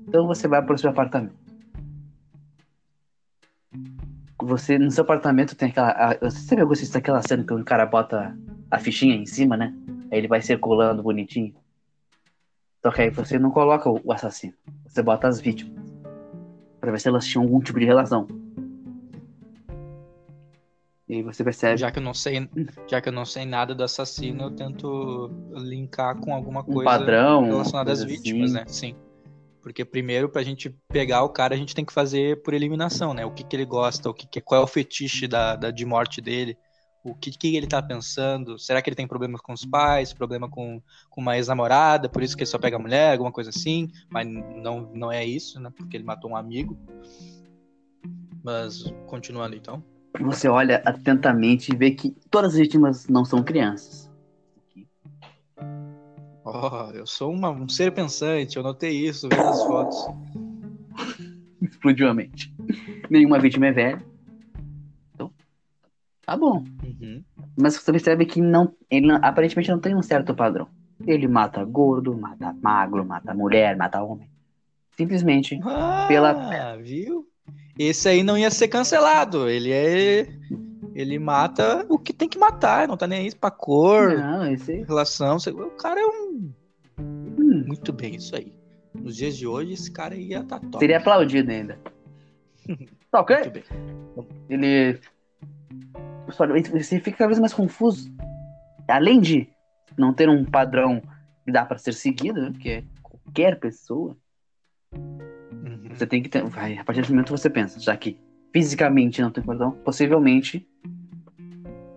Então 0.09 0.27
você 0.27 0.47
vai 0.47 0.65
pro 0.65 0.79
seu 0.79 0.91
apartamento. 0.91 1.52
Você, 4.45 4.79
no 4.79 4.91
seu 4.91 5.03
apartamento 5.05 5.55
tem 5.55 5.71
aquela. 5.71 5.91
a- 5.91 6.19
Você 6.21 6.57
já 6.57 6.65
gostou 6.65 6.91
daquela 6.93 7.23
cena 7.23 7.45
que 7.45 7.53
o 7.55 7.65
cara 7.65 7.87
bota 7.87 8.37
a 8.71 8.79
fichinha 8.79 9.15
em 9.15 9.27
cima, 9.27 9.57
né? 9.57 9.75
Aí 10.11 10.19
ele 10.19 10.29
vai 10.29 10.41
circulando 10.43 11.03
bonitinho. 11.03 11.55
Só 12.85 12.91
que 12.91 13.03
aí 13.03 13.11
você 13.11 13.39
não 13.39 13.51
coloca 13.51 13.89
o 13.89 14.13
assassino. 14.13 14.55
Você 14.87 15.03
bota 15.03 15.29
as 15.29 15.41
vítimas. 15.41 15.81
Pra 16.81 16.91
ver 16.91 16.99
se 17.01 17.09
elas 17.09 17.25
tinham 17.27 17.45
algum 17.45 17.61
tipo 17.61 17.79
de 17.79 17.85
relação. 17.87 18.27
E 21.09 21.17
aí 21.17 21.23
você 21.23 21.45
percebe 21.45 21.77
Já 21.77 21.91
que 21.91 21.99
eu 21.99 22.03
não 22.03 22.15
sei, 22.15 22.49
já 22.89 23.01
que 23.01 23.09
eu 23.09 23.13
não 23.13 23.25
sei 23.25 23.45
nada 23.45 23.75
do 23.75 23.85
assassino, 23.85 24.45
eu 24.45 24.51
tento 24.51 25.31
linkar 25.53 26.17
com 26.19 26.35
alguma 26.35 26.61
um 26.61 26.65
coisa 26.73 26.91
padrão. 26.99 27.45
relacionada 27.45 27.93
às 27.93 28.03
vítimas, 28.03 28.55
assim. 28.55 28.55
né? 28.55 28.65
Sim. 28.67 28.97
Porque 29.63 29.85
primeiro, 29.85 30.29
pra 30.29 30.43
gente 30.43 30.69
pegar 30.89 31.23
o 31.23 31.29
cara, 31.29 31.55
a 31.55 31.59
gente 31.59 31.75
tem 31.75 31.85
que 31.85 31.93
fazer 31.93 32.43
por 32.43 32.53
eliminação, 32.53 33.15
né? 33.15 33.25
O 33.25 33.31
que, 33.31 33.45
que 33.45 33.55
ele 33.55 33.65
gosta, 33.65 34.11
o 34.11 34.15
que, 34.15 34.27
que 34.27 34.41
qual 34.41 34.61
é 34.61 34.65
o 34.65 34.67
fetiche 34.67 35.29
da, 35.29 35.55
da- 35.55 35.71
de 35.71 35.85
morte 35.87 36.21
dele, 36.21 36.59
o 37.05 37.15
que, 37.15 37.31
que 37.31 37.57
ele 37.57 37.67
tá 37.67 37.81
pensando. 37.81 38.59
Será 38.59 38.83
que 38.83 38.89
ele 38.91 38.97
tem 38.97 39.07
problemas 39.07 39.41
com 39.41 39.53
os 39.53 39.65
pais, 39.65 40.13
problema 40.13 40.49
com, 40.49 40.83
com 41.09 41.21
uma 41.21 41.37
ex-namorada, 41.37 42.09
por 42.09 42.23
isso 42.23 42.37
que 42.37 42.43
ele 42.43 42.51
só 42.51 42.59
pega 42.59 42.79
mulher, 42.79 43.13
alguma 43.13 43.33
coisa 43.33 43.51
assim? 43.51 43.89
Mas 44.11 44.27
não, 44.27 44.91
não 44.93 45.11
é 45.13 45.25
isso, 45.25 45.61
né? 45.61 45.71
Porque 45.77 45.97
ele 45.97 46.05
matou 46.05 46.31
um 46.31 46.37
amigo. 46.37 46.77
Mas 48.43 48.83
continuando 49.07 49.55
então. 49.57 49.83
Você 50.21 50.49
olha 50.49 50.83
atentamente 50.85 51.73
e 51.73 51.77
vê 51.77 51.93
que 51.93 52.11
todas 52.31 52.53
as 52.53 52.59
vítimas 52.59 53.09
não 53.09 53.25
são 53.25 53.43
crianças. 53.43 54.11
Oh, 56.55 56.91
eu 56.93 57.07
sou 57.07 57.33
uma- 57.33 57.51
um 57.51 57.67
ser 57.69 57.93
pensante, 57.93 58.57
eu 58.59 58.63
notei 58.63 59.07
isso 59.07 59.27
vendo 59.29 59.43
as 59.43 59.63
fotos. 59.65 60.07
Explodiu 61.63 62.09
a 62.11 62.15
mente. 62.15 62.55
Nenhuma 63.09 63.39
vítima 63.39 63.67
é 63.69 63.73
velha. 63.73 64.03
Então, 65.15 65.31
tá 66.27 66.37
bom. 66.37 66.65
Uhum. 66.85 67.23
Mas 67.57 67.77
você 67.77 67.91
percebe 67.91 68.27
que 68.27 68.41
não, 68.41 68.75
ele 68.91 69.07
não- 69.07 69.21
aparentemente 69.23 69.71
não 69.71 69.79
tem 69.79 69.95
um 69.95 70.03
certo 70.03 70.35
padrão. 70.35 70.69
Ele 71.07 71.27
mata 71.27 71.65
gordo, 71.65 72.17
mata 72.17 72.55
magro, 72.61 73.05
mata 73.05 73.33
mulher, 73.33 73.77
mata 73.77 74.03
homem. 74.03 74.29
Simplesmente. 74.97 75.59
Ah, 75.65 76.05
Pela- 76.07 76.77
viu? 76.77 77.27
Esse 77.79 78.09
aí 78.11 78.23
não 78.23 78.37
ia 78.37 78.51
ser 78.51 78.69
cancelado. 78.69 79.49
Ele 79.49 79.73
é. 79.73 80.29
Ele 80.95 81.19
mata 81.19 81.87
o 81.89 81.99
que 81.99 82.13
tem 82.13 82.29
que 82.29 82.39
matar, 82.39 82.87
não 82.87 82.97
tá 82.97 83.07
nem 83.07 83.21
aí 83.21 83.35
pra 83.35 83.51
cor, 83.51 84.17
Não, 84.19 84.47
esse. 84.53 84.83
relação. 84.85 85.37
O 85.37 85.71
cara 85.71 86.01
é 86.01 86.05
um. 86.07 86.53
hum, 86.99 87.65
Muito 87.67 87.93
bem, 87.93 88.17
isso 88.17 88.35
aí. 88.37 88.53
Nos 88.95 89.17
dias 89.17 89.37
de 89.37 89.47
hoje, 89.47 89.73
esse 89.73 89.91
cara 89.91 90.15
ia 90.15 90.41
estar 90.41 90.61
top. 90.61 90.79
seria 90.79 90.99
aplaudido 90.99 91.51
ainda. 91.51 91.79
Tá 93.11 93.21
ok? 93.21 93.37
Muito 93.37 93.51
bem. 93.53 93.65
Ele. 94.49 94.99
Só- 96.31 96.47
Você 96.47 96.99
fica 97.01 97.19
cada 97.19 97.29
vez 97.29 97.39
mais 97.39 97.53
confuso. 97.53 98.11
Além 98.89 99.21
de 99.21 99.49
não 99.99 100.15
ter 100.15 100.29
um 100.31 100.45
padrão 100.45 101.03
que 101.45 101.53
dá 101.53 101.65
pra 101.65 101.77
ser 101.77 101.93
seguido, 101.93 102.41
né, 102.41 102.53
que 102.59 102.71
é 102.71 102.85
qualquer 103.03 103.59
pessoa, 103.61 104.17
Uhum. 104.95 105.89
você 105.95 106.07
tem 106.07 106.23
que 106.23 106.29
ter. 106.31 106.43
Vai, 106.45 106.79
a 106.79 106.85
partir 106.85 107.01
desse 107.03 107.13
momento 107.13 107.31
você 107.37 107.51
pensa, 107.51 107.79
já 107.81 107.95
que 107.97 108.19
fisicamente 108.53 109.21
não 109.23 109.31
tem 109.31 109.43
padrão, 109.43 109.73
possivelmente 109.85 110.67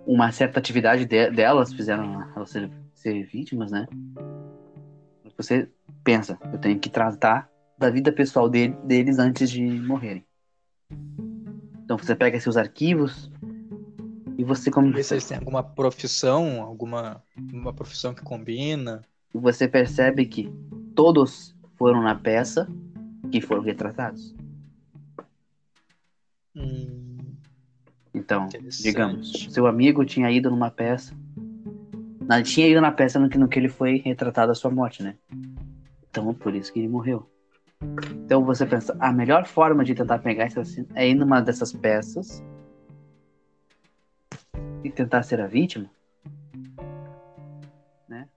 uma 0.05 0.31
certa 0.31 0.59
atividade 0.59 1.05
de- 1.05 1.29
delas 1.31 1.73
fizeram 1.73 2.27
elas 2.35 2.49
ser, 2.49 2.69
ser 2.93 3.23
vítimas, 3.25 3.71
né? 3.71 3.87
Você 5.37 5.67
pensa, 6.03 6.37
eu 6.53 6.59
tenho 6.59 6.79
que 6.79 6.89
tratar 6.89 7.49
da 7.77 7.89
vida 7.89 8.11
pessoal 8.11 8.47
dele- 8.47 8.75
deles 8.83 9.19
antes 9.19 9.49
de 9.49 9.61
morrerem. 9.61 10.23
Então 11.83 11.97
você 11.97 12.15
pega 12.15 12.39
seus 12.39 12.55
arquivos 12.55 13.29
e 14.37 14.43
você 14.43 14.71
Ver 14.71 15.03
se 15.03 15.13
eles 15.13 15.27
têm 15.27 15.37
alguma 15.37 15.61
profissão, 15.63 16.61
alguma 16.61 17.21
uma 17.51 17.73
profissão 17.73 18.13
que 18.13 18.21
combina. 18.21 19.01
e 19.33 19.37
você 19.37 19.67
percebe 19.67 20.25
que 20.25 20.49
todos 20.95 21.53
foram 21.75 22.01
na 22.01 22.15
peça 22.15 22.67
que 23.29 23.41
foram 23.41 23.61
retratados. 23.61 24.33
Hum, 26.55 27.17
Então, 28.13 28.47
digamos, 28.81 29.47
seu 29.51 29.67
amigo 29.67 30.05
tinha 30.05 30.31
ido 30.31 30.49
numa 30.49 30.71
peça. 30.71 31.13
Não, 32.21 32.41
tinha 32.41 32.67
ido 32.67 32.81
na 32.81 32.91
peça 32.91 33.19
no 33.19 33.29
que, 33.29 33.37
no 33.37 33.47
que 33.47 33.59
ele 33.59 33.69
foi 33.69 33.97
retratado 33.97 34.51
a 34.51 34.55
sua 34.55 34.71
morte, 34.71 35.03
né? 35.03 35.15
Então, 36.09 36.33
por 36.33 36.55
isso 36.55 36.71
que 36.71 36.79
ele 36.79 36.87
morreu. 36.87 37.29
Então 38.25 38.43
você 38.43 38.65
pensa, 38.65 38.95
a 38.99 39.11
melhor 39.11 39.45
forma 39.45 39.83
de 39.83 39.93
tentar 39.93 40.19
pegar 40.19 40.47
esse 40.47 40.59
assassino 40.59 40.87
é 40.95 41.07
ir 41.07 41.13
numa 41.13 41.41
dessas 41.41 41.71
peças 41.71 42.43
e 44.83 44.89
tentar 44.89 45.23
ser 45.23 45.41
a 45.41 45.47
vítima? 45.47 45.89
Né? 48.07 48.27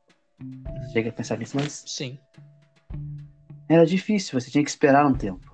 Chega 0.92 1.10
a 1.10 1.12
pensar 1.12 1.38
nisso, 1.38 1.56
mas 1.56 1.84
Sim. 1.86 2.18
era 3.68 3.86
difícil, 3.86 4.38
você 4.38 4.50
tinha 4.50 4.64
que 4.64 4.70
esperar 4.70 5.06
um 5.06 5.14
tempo. 5.14 5.47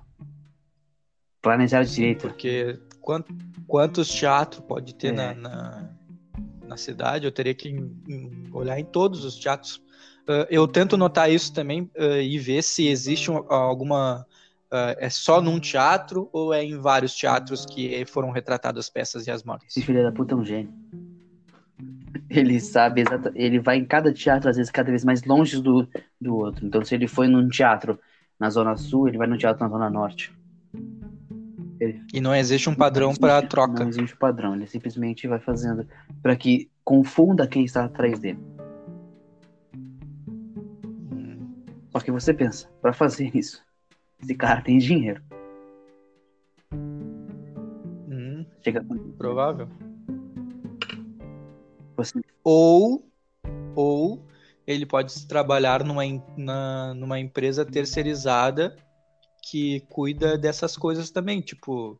Planejar 1.45 1.83
direito. 1.85 2.27
Porque 2.27 2.79
quant- 2.99 3.27
quantos 3.67 4.09
teatros 4.09 4.63
pode 4.67 4.95
ter 4.95 5.09
É. 5.09 5.11
na, 5.11 5.33
na, 5.35 5.89
na 6.65 6.75
cidade? 6.77 7.25
Eu 7.25 7.31
teria 7.31 7.53
que 7.53 7.69
em- 7.69 7.95
em- 8.09 8.49
olhar 8.51 8.79
em 8.79 8.83
todos 8.83 9.23
os 9.23 9.35
teatros. 9.35 9.79
Ah, 10.27 10.47
eu 10.49 10.67
tento 10.67 10.97
notar 10.97 11.29
isso 11.31 11.53
também 11.53 11.87
ah, 11.95 12.17
e 12.17 12.39
ver 12.39 12.63
se 12.63 12.87
existe 12.87 13.29
um- 13.29 13.45
alguma. 13.47 14.25
ah, 14.71 14.95
é 14.97 15.07
só 15.07 15.39
num 15.39 15.59
teatro 15.59 16.27
ou 16.33 16.51
é 16.51 16.63
em 16.63 16.79
vários 16.79 17.13
teatros 17.15 17.63
que 17.63 18.03
foram 18.07 18.31
retratadas 18.31 18.85
as 18.85 18.89
peças 18.89 19.27
e 19.27 19.31
as 19.31 19.43
mortes? 19.43 19.77
Esse 19.77 19.85
filho 19.85 20.01
da 20.01 20.11
puta 20.11 20.33
é 20.33 20.37
um 20.37 20.43
gênio. 20.43 20.73
Ele 22.27 22.59
sabe 22.59 23.01
exata, 23.01 23.31
ele 23.35 23.59
vai 23.59 23.77
em 23.77 23.85
cada 23.85 24.11
teatro, 24.11 24.49
às 24.49 24.57
vezes, 24.57 24.71
cada 24.71 24.89
vez 24.89 25.05
mais 25.05 25.21
longe 25.23 25.61
do, 25.61 25.87
do 26.19 26.35
outro. 26.37 26.65
Então, 26.65 26.83
se 26.83 26.95
ele 26.95 27.07
foi 27.07 27.27
num 27.27 27.47
teatro 27.47 27.99
na 28.39 28.49
Zona 28.49 28.75
Sul, 28.75 29.07
ele 29.07 29.17
vai 29.19 29.27
num 29.27 29.37
teatro 29.37 29.63
na 29.63 29.69
Zona 29.69 29.89
Norte. 29.91 30.33
E 32.13 32.21
não 32.21 32.33
existe 32.33 32.69
um 32.69 32.75
padrão 32.75 33.13
para 33.13 33.41
troca. 33.41 33.83
Não 33.83 33.89
existe 33.89 34.15
padrão, 34.15 34.55
ele 34.55 34.67
simplesmente 34.67 35.27
vai 35.27 35.39
fazendo 35.39 35.87
para 36.21 36.35
que 36.35 36.69
confunda 36.83 37.47
quem 37.47 37.65
está 37.65 37.85
atrás 37.85 38.19
dele. 38.19 38.39
Só 41.91 41.99
que 41.99 42.11
você 42.11 42.33
pensa, 42.33 42.69
para 42.81 42.93
fazer 42.93 43.35
isso, 43.35 43.63
esse 44.21 44.35
cara 44.35 44.61
tem 44.61 44.77
dinheiro. 44.77 45.21
hum, 46.73 48.45
Chega 48.61 48.85
provável. 49.17 49.69
você 51.95 52.19
Ou, 52.43 53.07
ou 53.75 54.25
ele 54.67 54.85
pode 54.85 55.25
trabalhar 55.27 55.83
numa, 55.83 56.03
na- 56.37 56.93
numa 56.93 57.19
empresa 57.19 57.65
terceirizada 57.65 58.75
que 59.49 59.81
cuida 59.89 60.37
dessas 60.37 60.75
coisas 60.75 61.09
também. 61.09 61.41
Tipo, 61.41 61.99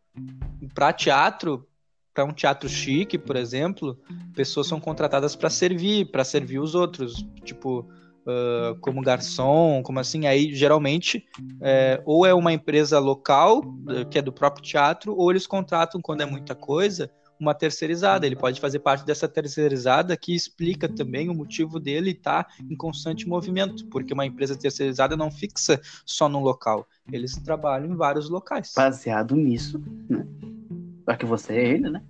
para 0.73 0.91
teatro, 0.93 1.67
para 2.13 2.25
um 2.25 2.33
teatro 2.33 2.67
chique, 2.67 3.17
por 3.17 3.35
exemplo, 3.35 3.99
pessoas 4.33 4.67
são 4.67 4.79
contratadas 4.79 5.35
para 5.35 5.49
servir, 5.49 6.11
para 6.11 6.23
servir 6.23 6.59
os 6.59 6.75
outros. 6.75 7.25
Tipo, 7.43 7.87
ah, 8.25 8.75
como 8.81 9.01
garçom, 9.01 9.83
como 9.83 9.99
assim. 9.99 10.25
Aí, 10.25 10.53
geralmente, 10.53 11.25
é, 11.61 12.01
ou 12.05 12.25
é 12.25 12.33
uma 12.33 12.51
empresa 12.51 12.97
local, 12.99 13.63
eh, 13.89 14.05
que 14.05 14.17
é 14.17 14.21
do 14.21 14.33
próprio 14.33 14.63
teatro, 14.63 15.15
ou 15.15 15.31
eles 15.31 15.45
contratam, 15.45 16.01
quando 16.01 16.21
é 16.21 16.25
muita 16.25 16.55
coisa, 16.55 17.11
uma 17.39 17.53
terceirizada. 17.53 18.25
Ele 18.25 18.35
pode 18.35 18.59
fazer 18.59 18.79
parte 18.79 19.05
dessa 19.05 19.27
terceirizada 19.27 20.15
que 20.15 20.33
explica 20.33 20.87
também 20.87 21.29
o 21.29 21.33
motivo 21.33 21.79
dele 21.79 22.11
estar 22.11 22.47
em 22.69 22.75
constante 22.75 23.27
movimento, 23.27 23.85
porque 23.87 24.13
uma 24.13 24.25
empresa 24.25 24.57
terceirizada 24.57 25.15
não 25.15 25.31
fixa 25.31 25.79
só 26.05 26.29
num 26.29 26.41
local, 26.41 26.87
eles 27.11 27.35
trabalham 27.37 27.91
em 27.91 27.95
vários 27.95 28.29
locais. 28.29 28.73
baseado 28.75 29.35
nisso, 29.35 29.81
né? 30.09 30.25
Já 31.07 31.15
que 31.17 31.25
você 31.25 31.53
é 31.53 31.67
ele, 31.67 31.89
né? 31.89 32.01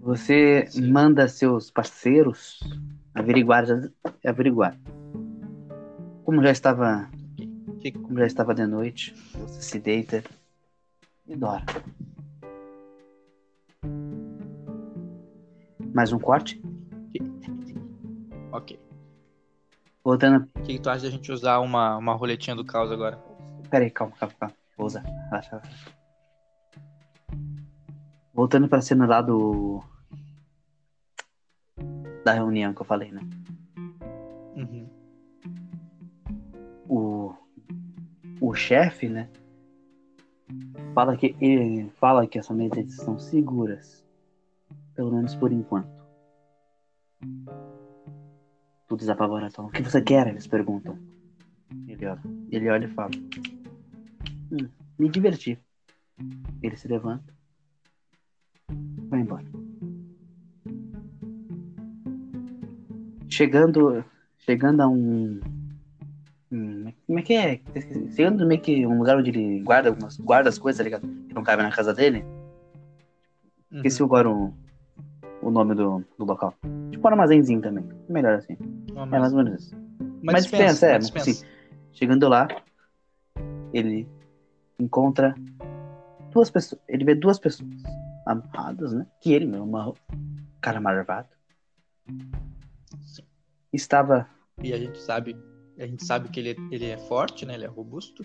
Você 0.00 0.66
Sim. 0.70 0.90
manda 0.90 1.26
seus 1.26 1.70
parceiros 1.70 2.60
averiguar, 3.12 3.64
averiguar. 4.24 4.78
Como 6.24 6.42
já 6.42 6.50
estava, 6.50 7.10
como 8.02 8.18
já 8.18 8.26
estava 8.26 8.54
de 8.54 8.66
noite, 8.66 9.14
você 9.34 9.62
se 9.62 9.78
deita 9.80 10.22
e 11.26 11.36
dorme. 11.36 11.66
Mais 15.96 16.12
um 16.12 16.18
corte. 16.18 16.60
Ok. 18.52 18.78
Voltando. 20.04 20.46
O 20.54 20.62
que 20.62 20.78
tu 20.78 20.90
acha 20.90 21.04
da 21.04 21.10
gente 21.10 21.32
usar 21.32 21.58
uma, 21.60 21.96
uma 21.96 22.12
roletinha 22.12 22.54
do 22.54 22.66
caos 22.66 22.92
agora? 22.92 23.16
Peraí, 23.70 23.90
calma, 23.90 24.14
calma, 24.20 24.34
calma. 24.38 24.54
Vou 24.76 24.86
usar. 24.88 25.00
Relaxa, 25.00 25.52
relaxa. 25.52 25.96
Voltando 28.34 28.68
pra 28.68 28.82
cena 28.82 29.06
lá 29.06 29.22
do. 29.22 29.82
Da 32.26 32.34
reunião 32.34 32.74
que 32.74 32.82
eu 32.82 32.86
falei, 32.86 33.10
né? 33.10 33.22
Uhum. 34.54 34.90
o, 36.90 37.34
o 38.38 38.54
chefe, 38.54 39.08
né? 39.08 39.30
Fala 40.92 41.16
que 41.16 41.34
ele 41.40 41.88
fala 41.98 42.26
que 42.26 42.38
essas 42.38 42.54
medidas 42.54 42.96
são 42.96 43.18
seguras, 43.18 44.05
pelo 44.96 45.12
menos 45.12 45.34
por 45.36 45.52
enquanto. 45.52 46.04
Tudo 48.88 48.98
desapavora 49.00 49.46
então. 49.46 49.66
O 49.66 49.70
que 49.70 49.82
você 49.82 50.00
quer? 50.00 50.26
Eles 50.26 50.46
perguntam. 50.46 50.98
Ele 51.86 52.06
olha, 52.06 52.22
ele 52.50 52.70
olha 52.70 52.84
e 52.86 52.88
fala: 52.88 53.10
"Hum, 54.50 54.68
Me 54.98 55.08
divertir. 55.08 55.60
Ele 56.62 56.76
se 56.76 56.88
levanta, 56.88 57.34
vai 59.08 59.20
embora. 59.20 59.44
Chegando, 63.28 64.02
chegando 64.38 64.80
a 64.80 64.88
um 64.88 65.40
como 67.06 67.18
é 67.18 67.22
que 67.22 67.34
é? 67.34 67.60
Chegando 68.14 68.46
meio 68.46 68.60
que 68.60 68.86
um 68.86 68.98
lugar 68.98 69.16
onde 69.18 69.30
ele 69.30 69.60
guarda 69.60 69.88
algumas 69.88 70.16
guarda 70.16 70.48
as 70.48 70.58
coisas, 70.58 70.78
tá 70.78 70.84
ligado? 70.84 71.06
Que 71.28 71.34
não 71.34 71.42
cabe 71.42 71.62
na 71.62 71.70
casa 71.70 71.92
dele. 71.92 72.24
Uhum. 73.70 73.78
Esqueci 73.78 74.02
agora 74.02 74.30
o, 74.30 74.54
o 75.46 75.50
nome 75.50 75.74
do, 75.74 76.04
do 76.18 76.24
local. 76.24 76.54
Tipo 76.90 77.06
um 77.06 77.10
armazenzinho 77.10 77.60
também. 77.60 77.88
Melhor 78.08 78.34
assim. 78.34 78.56
Uma, 78.90 79.16
É 79.16 79.20
mais 79.20 79.32
ou 79.32 79.44
menos 79.44 79.62
isso. 79.62 79.76
uma 79.76 80.32
Mas 80.32 80.44
dispensa, 80.44 80.86
é, 80.86 80.92
uma 80.92 80.98
dispensa. 80.98 81.46
Chegando 81.92 82.28
lá, 82.28 82.48
ele 83.72 84.08
encontra 84.78 85.34
duas 86.32 86.50
pessoas. 86.50 86.80
Ele 86.88 87.04
vê 87.04 87.14
duas 87.14 87.38
pessoas 87.38 87.70
amarradas, 88.26 88.92
né? 88.92 89.06
Que 89.20 89.32
ele 89.32 89.46
mesmo 89.46 89.64
amarrou. 89.64 89.96
Cara 90.60 90.80
marvado. 90.80 91.28
Estava. 93.72 94.28
E 94.62 94.72
a 94.72 94.78
gente 94.78 94.98
sabe, 94.98 95.36
a 95.78 95.86
gente 95.86 96.04
sabe 96.04 96.28
que 96.28 96.40
ele, 96.40 96.56
ele 96.72 96.86
é 96.86 96.98
forte, 96.98 97.46
né? 97.46 97.54
Ele 97.54 97.64
é 97.64 97.68
robusto. 97.68 98.24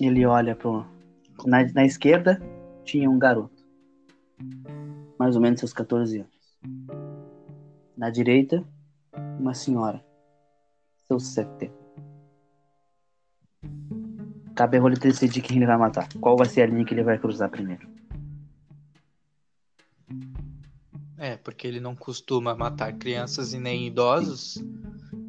Ele 0.00 0.24
olha 0.24 0.56
pro. 0.56 0.86
Na, 1.44 1.70
na 1.74 1.84
esquerda 1.84 2.40
tinha 2.82 3.10
um 3.10 3.18
garoto. 3.18 3.62
Mais 5.18 5.36
ou 5.36 5.42
menos 5.42 5.60
seus 5.60 5.74
14 5.74 6.20
anos. 6.20 6.35
Na 7.96 8.10
direita, 8.10 8.62
uma 9.38 9.54
senhora. 9.54 10.04
Seus 11.08 11.28
70. 11.28 11.72
Cabe 14.54 14.78
a 14.78 14.80
rolê 14.80 14.96
decidir 14.96 15.42
quem 15.42 15.58
ele 15.58 15.66
vai 15.66 15.76
matar. 15.76 16.08
Qual 16.20 16.36
vai 16.36 16.48
ser 16.48 16.62
a 16.62 16.66
linha 16.66 16.84
que 16.84 16.94
ele 16.94 17.02
vai 17.02 17.18
cruzar 17.18 17.50
primeiro. 17.50 17.86
É, 21.18 21.36
porque 21.36 21.66
ele 21.66 21.80
não 21.80 21.94
costuma 21.94 22.54
matar 22.54 22.92
crianças 22.94 23.52
e 23.52 23.58
nem 23.58 23.86
idosos. 23.86 24.62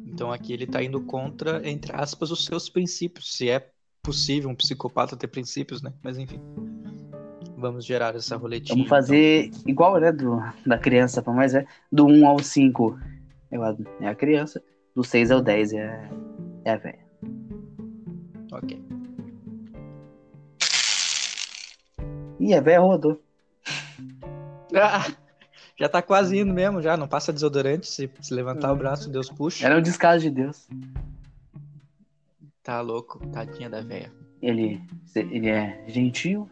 Então 0.06 0.32
aqui 0.32 0.52
ele 0.52 0.66
tá 0.66 0.82
indo 0.82 1.00
contra, 1.02 1.68
entre 1.68 1.94
aspas, 1.94 2.30
os 2.30 2.44
seus 2.44 2.68
princípios. 2.68 3.34
Se 3.34 3.48
é 3.48 3.70
possível 4.02 4.50
um 4.50 4.54
psicopata 4.54 5.16
ter 5.16 5.28
princípios, 5.28 5.82
né? 5.82 5.92
Mas 6.02 6.18
enfim. 6.18 6.40
Vamos 7.58 7.84
gerar 7.84 8.14
essa 8.14 8.36
roletinha. 8.36 8.76
Vamos 8.76 8.88
fazer 8.88 9.50
igual, 9.66 9.98
né? 9.98 10.12
Do, 10.12 10.40
da 10.64 10.78
criança 10.78 11.20
pra 11.20 11.32
mais 11.32 11.54
é. 11.54 11.66
Do 11.90 12.06
1 12.06 12.26
ao 12.26 12.38
5 12.38 12.98
é 14.00 14.06
a, 14.06 14.14
criança. 14.14 14.62
Do 14.94 15.02
6 15.02 15.32
ao 15.32 15.42
10 15.42 15.72
é, 15.72 16.10
é 16.64 16.70
a 16.72 16.76
velha. 16.76 16.98
então. 18.46 18.58
Ok. 18.58 18.80
Ih, 22.38 22.54
a 22.54 22.60
velha 22.60 22.80
rodou. 22.80 23.20
Ah, 24.74 25.10
já 25.80 25.88
tá 25.88 26.02
quase 26.02 26.38
indo 26.38 26.52
mesmo, 26.52 26.82
já. 26.82 26.94
Não 26.94 27.08
passa 27.08 27.32
desodorante. 27.32 27.86
Se, 27.86 28.08
se 28.20 28.34
levantar 28.34 28.68
o 28.68 28.72
Uhum. 28.72 28.78
braço, 28.78 29.10
Deus 29.10 29.30
puxa. 29.30 29.64
Era 29.64 29.78
um 29.78 29.82
descaso 29.82 30.22
de 30.24 30.30
Deus. 30.30 30.68
Tá 32.62 32.82
louco, 32.82 33.18
tadinha 33.28 33.70
da 33.70 33.80
véia. 33.80 34.12
Ele, 34.42 34.78
ele 35.16 35.48
é 35.48 35.82
gentil 35.88 36.48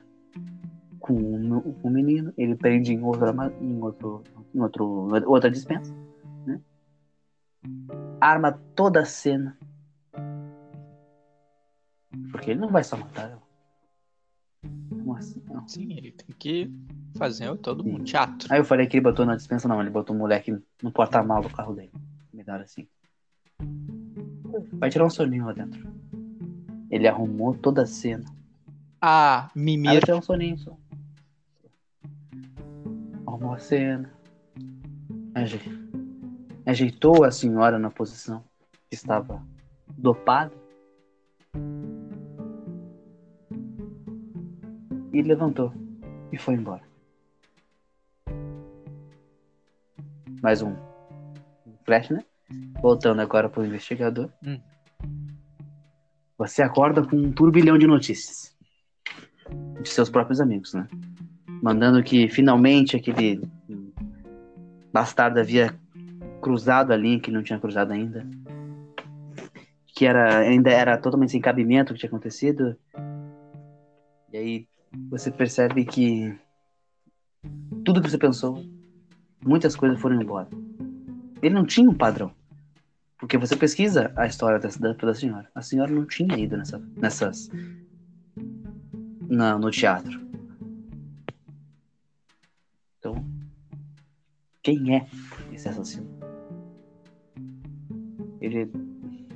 com 1.07 1.59
o 1.59 1.73
com 1.75 1.89
o 1.89 1.91
menino. 1.91 2.33
Ele 2.37 2.55
prende 2.55 2.93
em, 2.93 3.03
outro, 3.03 3.27
arma- 3.27 3.53
em, 3.61 3.81
outro, 3.81 4.23
em 4.55 4.61
outro, 4.61 4.85
outra 5.31 5.51
dispensa. 5.51 5.95
Né? 6.47 6.61
Arma 8.21 8.53
toda 8.75 9.01
a 9.01 9.05
cena. 9.05 9.57
Porque 12.31 12.51
ele 12.51 12.61
não 12.61 12.69
vai 12.71 12.83
só 12.85 12.97
matar 12.97 13.31
ela. 13.31 13.43
Não 14.91 15.15
assim? 15.15 15.43
Não. 15.49 15.67
Sim, 15.69 15.93
ele 15.93 16.13
tem 16.13 16.35
que 16.39 16.71
fazer 17.17 17.55
todo 17.59 17.83
Sim. 17.85 17.95
um 17.95 18.05
teatro. 18.05 18.49
Aí 18.53 18.59
eu 18.61 18.65
falei 18.65 18.87
que 18.87 18.97
ele 18.97 19.05
botou 19.05 19.25
na 19.25 19.37
dispensa, 19.37 19.69
não, 19.69 19.81
ele 19.81 19.91
botou 19.91 20.15
o 20.15 20.19
moleque 20.19 20.57
no 20.83 20.91
porta-mal 20.91 21.43
do 21.43 21.51
carro 21.51 21.75
dele. 21.75 21.93
Me 22.33 22.43
deram 22.43 22.63
assim. 22.65 22.87
Vai 24.73 24.91
tirar 24.91 25.05
um 25.07 25.11
soninho 25.11 25.47
lá 25.47 25.53
dentro. 25.53 25.87
Ele 26.91 27.07
arrumou 27.09 27.55
toda 27.55 27.83
a 27.83 27.87
cena. 27.87 28.25
Ah, 29.01 29.45
Aí 29.45 29.51
vai 29.55 29.63
Mimir. 29.65 30.01
tirar 30.05 30.17
um 30.17 30.23
soninho 30.23 30.59
só. 30.59 30.77
Arrumou 33.37 33.53
a 33.53 33.59
cena. 33.59 34.11
Aje- 35.35 35.61
Ajeitou 36.65 37.23
a 37.23 37.31
senhora 37.31 37.79
na 37.79 37.91
posição 37.91 38.43
que 38.89 38.95
estava 38.95 39.47
dopada. 39.91 40.55
E 45.13 45.21
levantou. 45.23 45.71
E 46.33 46.39
foi 46.39 46.55
embora. 46.55 46.83
Mais 50.43 50.63
um, 50.63 50.71
um 51.67 51.77
flash, 51.85 52.09
né? 52.09 52.25
Voltando 52.81 53.21
agora 53.21 53.51
pro 53.51 53.67
investigador. 53.67 54.33
Hum. 54.43 54.59
Você 56.39 56.63
acorda 56.63 57.07
com 57.07 57.17
um 57.17 57.33
turbilhão 57.33 57.77
de 57.77 57.87
notícias. 57.87 58.57
De 59.83 59.89
seus 59.91 60.09
próprios 60.09 60.41
amigos, 60.41 60.73
né? 60.73 60.89
Mandando 61.63 62.03
que 62.03 62.29
finalmente 62.29 62.97
aquele 62.97 63.41
bastardo 64.93 65.41
havia 65.41 65.79
cruzado 66.41 66.93
a 66.93 66.97
linha 66.97 67.21
que 67.21 67.31
não 67.31 67.43
tinha 67.43 67.59
cruzado 67.59 67.93
ainda. 67.93 68.27
Que 69.87 70.07
era, 70.07 70.39
ainda 70.39 70.71
era 70.71 70.99
totalmente 70.99 71.33
sem 71.33 71.41
cabimento 71.41 71.91
o 71.91 71.95
que 71.95 72.01
tinha 72.01 72.09
acontecido. 72.09 72.77
E 74.33 74.37
aí 74.37 74.69
você 75.11 75.31
percebe 75.31 75.85
que 75.85 76.35
tudo 77.85 78.03
que 78.03 78.11
você 78.11 78.19
pensou, 78.19 78.65
muitas 79.45 79.77
coisas 79.77 80.01
foram 80.01 80.21
embora. 80.21 80.49
Ele 81.43 81.55
não 81.55 81.65
tinha 81.65 81.89
um 81.89 81.95
padrão. 81.95 82.33
Porque 83.19 83.39
você 83.39 83.57
pesquisa 83.57 84.13
a 84.17 84.27
história 84.27 84.59
dessa, 84.59 84.79
da, 84.79 84.93
da 84.93 85.15
senhora. 85.15 85.49
A 85.55 85.63
senhora 85.63 85.91
não 85.91 86.05
tinha 86.05 86.37
ido 86.37 86.57
nessa, 86.57 86.83
nessas. 86.97 87.51
Na, 89.29 89.59
no 89.59 89.71
teatro. 89.71 90.26
Então. 93.07 93.25
Quem 94.63 94.97
é 94.97 95.07
esse 95.53 95.69
assassino? 95.69 96.09
Ele 98.41 98.71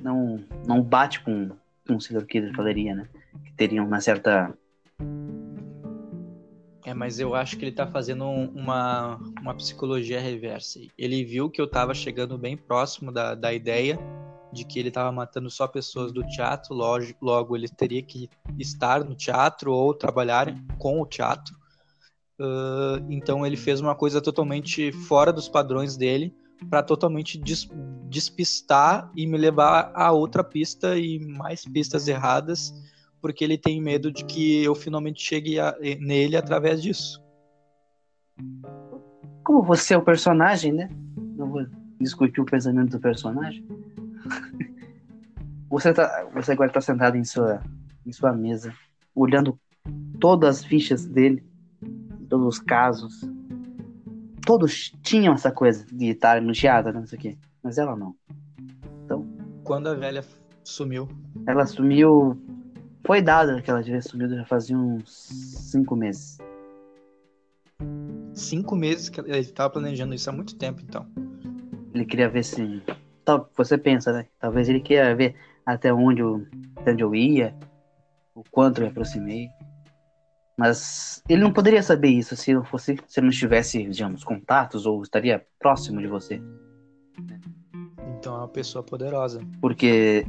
não, 0.01 0.43
não 0.67 0.81
bate 0.81 1.23
com, 1.23 1.51
um 1.89 1.99
serial 1.99 2.25
killer 2.25 2.53
falaria, 2.53 2.93
né? 2.93 3.07
Que 3.45 3.53
teria 3.53 3.81
uma 3.81 4.01
certa. 4.01 4.53
É, 6.85 6.93
mas 6.93 7.19
eu 7.19 7.33
acho 7.33 7.57
que 7.57 7.63
ele 7.63 7.71
tá 7.71 7.87
fazendo 7.87 8.25
um- 8.25 8.49
uma, 8.49 9.17
uma 9.39 9.53
psicologia 9.53 10.19
reversa. 10.19 10.79
Ele 10.97 11.23
viu 11.23 11.49
que 11.49 11.61
eu 11.61 11.67
tava 11.67 11.93
chegando 11.93 12.37
bem 12.37 12.57
próximo 12.57 13.11
da, 13.11 13.35
da 13.35 13.53
ideia 13.53 13.97
de 14.51 14.65
que 14.65 14.79
ele 14.79 14.91
tava 14.91 15.11
matando 15.13 15.49
só 15.49 15.65
pessoas 15.65 16.11
do 16.11 16.27
teatro, 16.27 16.73
logo, 16.75 17.05
logo 17.21 17.55
ele 17.55 17.69
teria 17.69 18.01
que 18.03 18.29
estar 18.59 19.01
no 19.05 19.15
teatro 19.15 19.71
ou 19.71 19.93
trabalhar 19.93 20.53
com 20.77 20.99
o 20.99 21.05
teatro. 21.05 21.60
Ah, 22.41 22.99
então 23.07 23.45
ele 23.45 23.55
fez 23.55 23.79
uma 23.79 23.93
coisa 23.93 24.19
totalmente 24.19 24.91
fora 24.91 25.31
dos 25.31 25.47
padrões 25.47 25.95
dele 25.95 26.35
para 26.69 26.81
totalmente 26.81 27.37
des- 27.37 27.69
despistar 28.09 29.11
e 29.15 29.27
me 29.27 29.37
levar 29.37 29.91
a 29.93 30.11
outra 30.11 30.43
pista 30.43 30.97
e 30.97 31.19
mais 31.19 31.63
pistas 31.65 32.07
erradas 32.07 32.73
porque 33.21 33.43
ele 33.43 33.57
tem 33.59 33.79
medo 33.79 34.11
de 34.11 34.25
que 34.25 34.63
eu 34.63 34.73
finalmente 34.73 35.21
chegue 35.21 35.59
a- 35.59 35.77
nele 35.99 36.35
através 36.35 36.81
disso. 36.81 37.21
Como 39.43 39.61
você 39.61 39.93
é 39.93 39.97
o 39.97 40.01
personagem, 40.01 40.71
né? 40.71 40.89
Não 41.35 41.47
vou 41.47 41.65
discutir 41.99 42.41
o 42.41 42.45
pensamento 42.45 42.89
do 42.89 42.99
personagem. 42.99 43.63
Você, 45.69 45.93
tá, 45.93 46.27
você 46.33 46.53
agora 46.53 46.69
está 46.71 46.81
sentado 46.81 47.15
em 47.15 47.23
sua, 47.23 47.61
em 48.05 48.11
sua 48.11 48.33
mesa, 48.33 48.73
olhando 49.13 49.59
todas 50.19 50.57
as 50.57 50.65
fichas 50.65 51.05
dele, 51.05 51.43
todos 52.31 52.47
os 52.47 52.59
casos. 52.59 53.29
Todos 54.45 54.91
tinham 55.03 55.33
essa 55.33 55.51
coisa 55.51 55.85
de 55.91 56.07
estar 56.07 56.41
no 56.41 56.53
teatro, 56.53 56.93
não 56.93 57.05
sei 57.05 57.19
o 57.19 57.21
quê. 57.21 57.37
Mas 57.61 57.77
ela 57.77 57.95
não. 57.95 58.15
Quando 59.65 59.87
a 59.87 59.93
velha 59.93 60.23
sumiu, 60.63 61.07
Ela 61.45 61.65
sumiu. 61.65 62.41
Foi 63.05 63.21
dada 63.21 63.61
que 63.61 63.69
ela 63.69 63.83
devia 63.83 64.01
sumido 64.01 64.35
já 64.35 64.45
fazia 64.45 64.77
uns 64.77 65.11
cinco 65.71 65.95
meses. 65.95 66.37
cinco 68.33 68.75
meses 68.75 69.09
que 69.09 69.19
ele 69.19 69.37
estava 69.39 69.69
planejando 69.69 70.13
isso 70.13 70.29
há 70.29 70.33
muito 70.33 70.55
tempo, 70.55 70.81
então. 70.81 71.05
Ele 71.93 72.05
queria 72.05 72.29
ver 72.29 72.43
se. 72.43 72.81
Você 73.55 73.77
pensa, 73.77 74.13
né? 74.13 74.27
Talvez 74.39 74.69
ele 74.69 74.79
queria 74.79 75.15
ver 75.15 75.35
até 75.65 75.93
onde 75.93 76.21
eu, 76.21 76.45
até 76.77 76.93
onde 76.93 77.03
eu 77.03 77.13
ia, 77.13 77.55
o 78.33 78.43
quanto 78.49 78.79
eu 78.79 78.85
me 78.85 78.89
aproximei. 78.89 79.49
Mas 80.61 81.23
ele 81.27 81.41
não 81.41 81.51
poderia 81.51 81.81
saber 81.81 82.09
isso 82.09 82.35
se 82.35 82.53
não 82.53 82.63
fosse, 82.63 82.95
se 83.07 83.19
não 83.19 83.31
tivesse, 83.31 83.83
digamos, 83.83 84.23
contatos 84.23 84.85
ou 84.85 85.01
estaria 85.01 85.43
próximo 85.57 85.99
de 85.99 86.05
você. 86.05 86.39
Então 88.15 88.35
é 88.35 88.37
uma 88.37 88.47
pessoa 88.47 88.83
poderosa. 88.83 89.41
Porque 89.59 90.23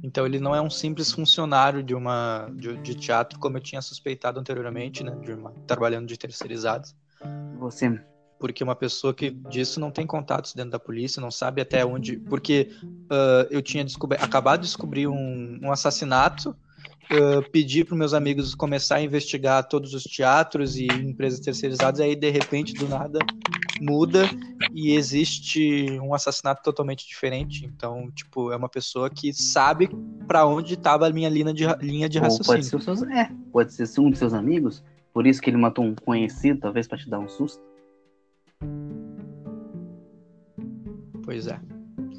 Então 0.00 0.24
ele 0.24 0.38
não 0.38 0.54
é 0.54 0.62
um 0.62 0.70
simples 0.70 1.10
funcionário 1.10 1.82
de 1.82 1.92
uma 1.92 2.48
de, 2.54 2.76
de 2.76 2.94
teatro 2.94 3.36
como 3.40 3.56
eu 3.56 3.60
tinha 3.60 3.82
suspeitado 3.82 4.38
anteriormente, 4.38 5.02
né, 5.02 5.10
de 5.16 5.32
uma, 5.32 5.50
trabalhando 5.66 6.06
de 6.06 6.16
terceirizados, 6.16 6.94
você. 7.58 8.00
porque 8.38 8.62
uma 8.62 8.76
pessoa 8.76 9.12
que 9.12 9.32
disso 9.50 9.80
não 9.80 9.90
tem 9.90 10.06
contatos 10.06 10.54
dentro 10.54 10.70
da 10.70 10.78
polícia, 10.78 11.20
não 11.20 11.32
sabe 11.32 11.60
até 11.60 11.84
onde, 11.84 12.16
porque 12.16 12.70
ah, 13.10 13.44
eu 13.50 13.60
tinha 13.60 13.84
acabado 14.20 14.60
de 14.60 14.66
descobrir 14.68 15.08
um, 15.08 15.58
um 15.60 15.72
assassinato, 15.72 16.54
ah, 17.12 17.42
pedi 17.52 17.84
para 17.84 17.94
meus 17.94 18.14
amigos 18.14 18.54
começar 18.54 18.96
a 18.96 19.02
investigar 19.02 19.68
todos 19.68 19.92
os 19.92 20.04
teatros 20.04 20.76
e 20.76 20.86
empresas 20.86 21.40
terceirizadas, 21.40 22.00
aí 22.00 22.16
de 22.16 22.30
repente 22.30 22.72
do 22.72 22.88
nada 22.88 23.18
muda 23.82 24.24
e 24.72 24.94
existe 24.94 25.98
um 26.00 26.14
assassinato 26.14 26.62
totalmente 26.62 27.06
diferente. 27.06 27.66
Então, 27.66 28.10
tipo, 28.12 28.50
é 28.50 28.56
uma 28.56 28.68
pessoa 28.68 29.10
que 29.10 29.32
sabe 29.32 29.90
para 30.26 30.46
onde 30.46 30.74
estava 30.74 31.06
a 31.06 31.12
minha 31.12 31.28
linha 31.28 31.52
de, 31.52 31.66
linha 31.80 32.08
de 32.08 32.18
Ou 32.18 32.24
pode 32.24 32.38
raciocínio. 32.38 32.96
ser, 32.96 33.12
é, 33.12 33.30
pode 33.52 33.74
ser 33.74 34.00
um 34.00 34.10
de 34.10 34.16
seus 34.16 34.32
amigos. 34.32 34.82
Por 35.12 35.26
isso 35.26 35.42
que 35.42 35.50
ele 35.50 35.58
matou 35.58 35.84
um 35.84 35.94
conhecido, 35.94 36.60
talvez 36.60 36.86
para 36.86 36.96
te 36.96 37.10
dar 37.10 37.18
um 37.18 37.28
susto. 37.28 37.62
Pois 41.24 41.46
é. 41.46 41.60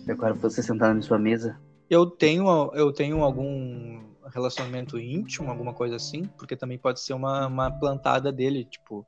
E 0.06 0.12
agora 0.12 0.36
você 0.36 0.62
sentado 0.62 0.98
em 0.98 1.02
sua 1.02 1.18
mesa. 1.18 1.60
Eu 1.90 2.06
tenho, 2.06 2.72
eu 2.76 2.92
tenho 2.92 3.24
algum 3.24 4.04
relacionamento 4.34 5.00
íntimo, 5.00 5.50
alguma 5.50 5.74
coisa 5.74 5.96
assim, 5.96 6.26
porque 6.38 6.56
também 6.56 6.78
pode 6.78 7.00
ser 7.00 7.14
uma, 7.14 7.48
uma 7.48 7.72
plantada 7.72 8.32
dele, 8.32 8.66
tipo, 8.66 9.06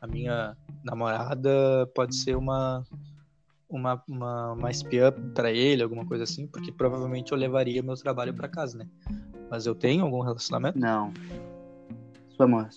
a 0.00 0.06
minha 0.06 0.56
namorada 0.82 1.86
pode 1.94 2.14
ser 2.16 2.36
uma 2.36 2.84
uma, 3.68 4.00
uma, 4.08 4.52
uma 4.52 4.70
espiã 4.70 5.10
pra 5.34 5.50
ele, 5.50 5.82
alguma 5.82 6.06
coisa 6.06 6.22
assim, 6.22 6.46
porque 6.46 6.70
provavelmente 6.70 7.32
eu 7.32 7.38
levaria 7.38 7.82
meu 7.82 7.96
trabalho 7.96 8.32
pra 8.32 8.46
casa, 8.46 8.78
né? 8.78 8.86
Mas 9.50 9.66
eu 9.66 9.74
tenho 9.74 10.04
algum 10.04 10.20
relacionamento? 10.20 10.78
Não. 10.78 11.12
Sua 12.36 12.46
mãe. 12.46 12.68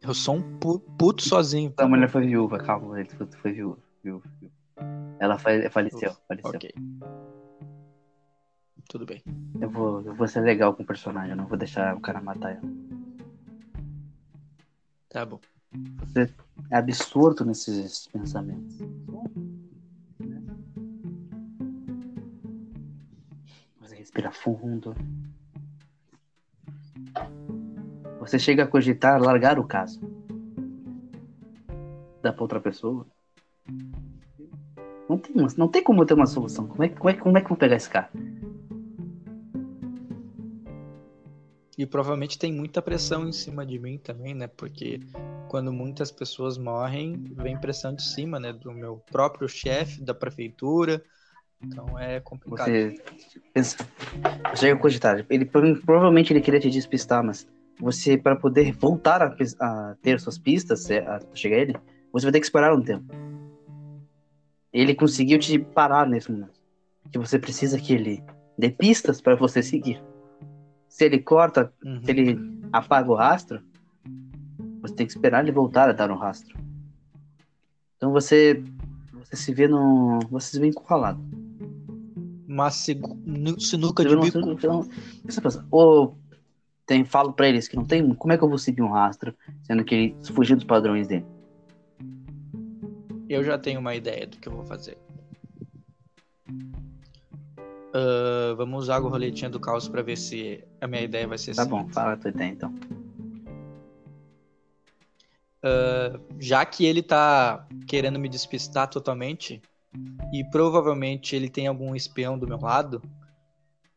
Eu 0.00 0.14
sou 0.14 0.36
um 0.36 0.58
pu- 0.58 0.80
puto 0.98 1.22
sozinho. 1.22 1.74
Sua 1.78 1.88
mulher 1.88 2.08
foi 2.08 2.24
viúva, 2.26 2.56
calma, 2.58 2.98
ele 2.98 3.10
foi, 3.10 3.26
foi 3.26 3.52
viúva, 3.52 3.78
viúva, 4.02 4.24
viúva. 4.40 4.54
Ela 5.18 5.36
fa- 5.36 5.68
faleceu, 5.70 6.16
faleceu. 6.26 6.54
Ok. 6.54 6.72
Tudo 8.88 9.04
bem. 9.04 9.22
Eu, 9.60 9.68
vou, 9.68 10.00
eu 10.00 10.14
vou 10.14 10.26
ser 10.26 10.40
legal 10.40 10.74
com 10.74 10.82
o 10.82 10.86
personagem, 10.86 11.32
eu 11.32 11.36
não 11.36 11.46
vou 11.46 11.58
deixar 11.58 11.94
o 11.94 12.00
cara 12.00 12.22
matar 12.22 12.52
ela. 12.52 12.62
Tá 15.10 15.26
bom. 15.26 15.38
Você 16.00 16.32
é 16.70 16.76
absurdo 16.76 17.44
nesses 17.44 18.06
pensamentos. 18.06 18.78
Você 23.78 23.94
respira 23.94 24.32
fundo. 24.32 24.94
Você 28.20 28.38
chega 28.38 28.64
a 28.64 28.66
cogitar 28.66 29.20
largar 29.20 29.58
o 29.58 29.64
caso. 29.64 30.00
Dá 32.22 32.32
pra 32.32 32.42
outra 32.42 32.60
pessoa. 32.60 33.06
Não 35.08 35.18
tem, 35.18 35.34
não 35.56 35.68
tem 35.68 35.82
como 35.82 36.06
ter 36.06 36.14
uma 36.14 36.26
solução. 36.26 36.66
Como 36.66 36.82
é, 36.82 36.88
como, 36.88 37.10
é, 37.10 37.14
como 37.14 37.36
é 37.36 37.40
que 37.40 37.46
eu 37.46 37.50
vou 37.50 37.58
pegar 37.58 37.76
esse 37.76 37.88
cara? 37.88 38.10
E 41.78 41.86
provavelmente 41.86 42.36
tem 42.36 42.52
muita 42.52 42.82
pressão 42.82 43.28
em 43.28 43.32
cima 43.32 43.64
de 43.64 43.78
mim 43.78 43.98
também, 43.98 44.34
né? 44.34 44.48
Porque 44.48 45.00
quando 45.48 45.72
muitas 45.72 46.10
pessoas 46.10 46.58
morrem, 46.58 47.32
vem 47.36 47.56
pressão 47.56 47.94
de 47.94 48.02
cima, 48.02 48.40
né? 48.40 48.52
Do 48.52 48.72
meu 48.72 48.96
próprio 48.96 49.48
chefe, 49.48 50.02
da 50.02 50.12
prefeitura. 50.12 51.00
Então 51.62 51.96
é 51.96 52.18
complicado. 52.18 52.66
Você 52.66 52.96
pensa, 53.54 53.76
chega 54.56 54.74
a 54.74 54.78
cogitar. 54.78 55.24
Ele, 55.30 55.44
prova- 55.44 55.80
provavelmente 55.86 56.32
ele 56.32 56.40
queria 56.40 56.58
te 56.58 56.68
despistar, 56.68 57.22
mas 57.22 57.46
você, 57.78 58.18
para 58.18 58.34
poder 58.34 58.72
voltar 58.72 59.22
a, 59.22 59.36
a, 59.60 59.96
ter 60.02 60.18
suas 60.18 60.36
pistas, 60.36 60.90
é, 60.90 60.98
a 60.98 61.20
chegar 61.32 61.58
a 61.58 61.60
ele, 61.60 61.76
você 62.12 62.26
vai 62.26 62.32
ter 62.32 62.40
que 62.40 62.46
esperar 62.46 62.74
um 62.74 62.82
tempo. 62.82 63.06
Ele 64.72 64.96
conseguiu 64.96 65.38
te 65.38 65.60
parar 65.60 66.08
nesse 66.08 66.30
momento. 66.30 66.58
Que 67.12 67.18
você 67.18 67.38
precisa 67.38 67.78
que 67.78 67.94
ele 67.94 68.22
dê 68.58 68.68
pistas 68.68 69.20
para 69.20 69.36
você 69.36 69.62
seguir. 69.62 70.02
Se 70.98 71.04
ele 71.04 71.20
corta, 71.20 71.72
uhum. 71.84 72.02
se 72.02 72.10
ele 72.10 72.36
apaga 72.72 73.08
o 73.08 73.14
rastro, 73.14 73.62
você 74.82 74.92
tem 74.96 75.06
que 75.06 75.12
esperar 75.12 75.44
ele 75.44 75.52
voltar 75.52 75.88
a 75.88 75.92
dar 75.92 76.10
um 76.10 76.16
rastro. 76.16 76.58
Então 77.96 78.10
você 78.10 78.64
você 79.12 79.36
se 79.36 79.54
vê 79.54 79.68
no 79.68 80.18
você 80.28 80.50
se 80.50 80.58
vê 80.58 80.66
encurralado. 80.66 81.20
Uma 82.48 82.68
sinuca 82.72 84.04
de 84.04 84.16
bico. 84.16 84.50
Então, 84.50 84.88
ou 85.70 86.18
tem, 86.84 87.04
falo 87.04 87.32
para 87.32 87.48
eles 87.48 87.68
que 87.68 87.76
não 87.76 87.84
tem, 87.84 88.12
como 88.14 88.32
é 88.32 88.36
que 88.36 88.42
eu 88.42 88.48
vou 88.48 88.58
seguir 88.58 88.82
um 88.82 88.90
rastro, 88.90 89.32
sendo 89.62 89.84
que 89.84 89.94
ele 89.94 90.16
fugiu 90.32 90.56
dos 90.56 90.64
padrões 90.64 91.06
dele? 91.06 91.24
Eu 93.28 93.44
já 93.44 93.56
tenho 93.56 93.78
uma 93.78 93.94
ideia 93.94 94.26
do 94.26 94.36
que 94.36 94.48
eu 94.48 94.52
vou 94.52 94.64
fazer. 94.64 94.98
Uh, 97.98 98.54
vamos 98.54 98.84
usar 98.84 98.96
a 98.96 98.98
roletinha 99.00 99.50
do 99.50 99.58
caos 99.58 99.88
para 99.88 100.02
ver 100.02 100.16
se 100.16 100.62
a 100.80 100.86
minha 100.86 101.02
ideia 101.02 101.26
vai 101.26 101.36
ser 101.36 101.56
Tá 101.56 101.64
bom, 101.64 101.88
fala 101.88 102.12
a 102.12 102.16
tua 102.16 102.30
ideia 102.30 102.50
então. 102.50 102.72
Uh, 105.58 106.20
já 106.38 106.64
que 106.64 106.84
ele 106.84 107.02
tá 107.02 107.66
querendo 107.88 108.20
me 108.20 108.28
despistar 108.28 108.88
totalmente, 108.88 109.60
e 110.32 110.44
provavelmente 110.44 111.34
ele 111.34 111.48
tem 111.48 111.66
algum 111.66 111.92
espião 111.96 112.38
do 112.38 112.46
meu 112.46 112.60
lado, 112.60 113.02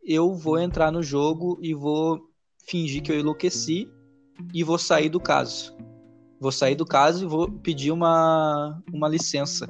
eu 0.04 0.34
vou 0.34 0.58
entrar 0.58 0.92
no 0.92 1.04
jogo 1.04 1.60
e 1.62 1.76
vou 1.76 2.28
fingir 2.66 3.04
que 3.04 3.12
eu 3.12 3.20
enlouqueci 3.20 3.88
e 4.52 4.64
vou 4.64 4.80
sair 4.80 5.10
do 5.10 5.20
caso. 5.20 5.76
Vou 6.40 6.52
sair 6.52 6.74
do 6.74 6.86
caso 6.86 7.26
e 7.26 7.28
vou 7.28 7.52
pedir 7.52 7.92
uma, 7.92 8.82
uma 8.92 9.08
licença. 9.08 9.68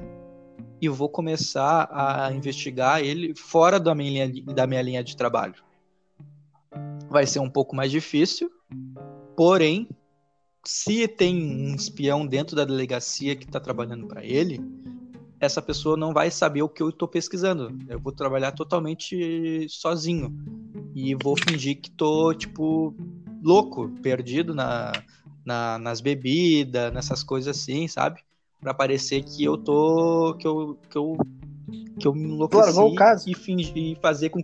E 0.80 0.88
vou 0.88 1.08
começar 1.08 1.88
a 1.92 2.32
investigar 2.32 3.00
ele 3.00 3.34
fora 3.34 3.78
da 3.78 3.94
minha, 3.94 4.26
linha, 4.26 4.44
da 4.46 4.66
minha 4.66 4.82
linha 4.82 5.04
de 5.04 5.16
trabalho. 5.16 5.54
Vai 7.08 7.26
ser 7.26 7.38
um 7.38 7.50
pouco 7.50 7.76
mais 7.76 7.90
difícil, 7.90 8.50
porém, 9.36 9.88
se 10.64 11.06
tem 11.06 11.36
um 11.36 11.74
espião 11.74 12.26
dentro 12.26 12.56
da 12.56 12.64
delegacia 12.64 13.36
que 13.36 13.44
está 13.44 13.60
trabalhando 13.60 14.06
para 14.06 14.24
ele, 14.24 14.60
essa 15.42 15.60
pessoa 15.60 15.96
não 15.96 16.12
vai 16.12 16.30
saber 16.30 16.62
o 16.62 16.68
que 16.68 16.82
eu 16.82 16.88
estou 16.88 17.08
pesquisando. 17.08 17.76
Eu 17.88 17.98
vou 17.98 18.12
trabalhar 18.12 18.52
totalmente 18.52 19.66
sozinho. 19.68 20.32
E 20.94 21.14
vou 21.16 21.36
fingir 21.36 21.80
que 21.80 21.90
tô, 21.90 22.32
tipo, 22.32 22.94
louco, 23.42 23.88
perdido 24.02 24.54
na, 24.54 25.02
na, 25.44 25.78
nas 25.78 26.00
bebidas, 26.00 26.92
nessas 26.92 27.24
coisas 27.24 27.56
assim, 27.56 27.88
sabe? 27.88 28.20
Pra 28.62 28.72
parecer 28.72 29.24
que 29.24 29.42
eu 29.42 29.58
tô. 29.58 30.36
que 30.38 30.46
eu. 30.46 30.78
que 30.88 30.96
eu, 30.96 31.18
que 31.98 32.06
eu 32.06 32.14
me 32.14 32.28
enlouqueci 32.28 32.78
o 32.78 32.94
caso. 32.94 33.28
e 33.28 33.34
fingir 33.34 33.98
fazer 34.00 34.30
com. 34.30 34.40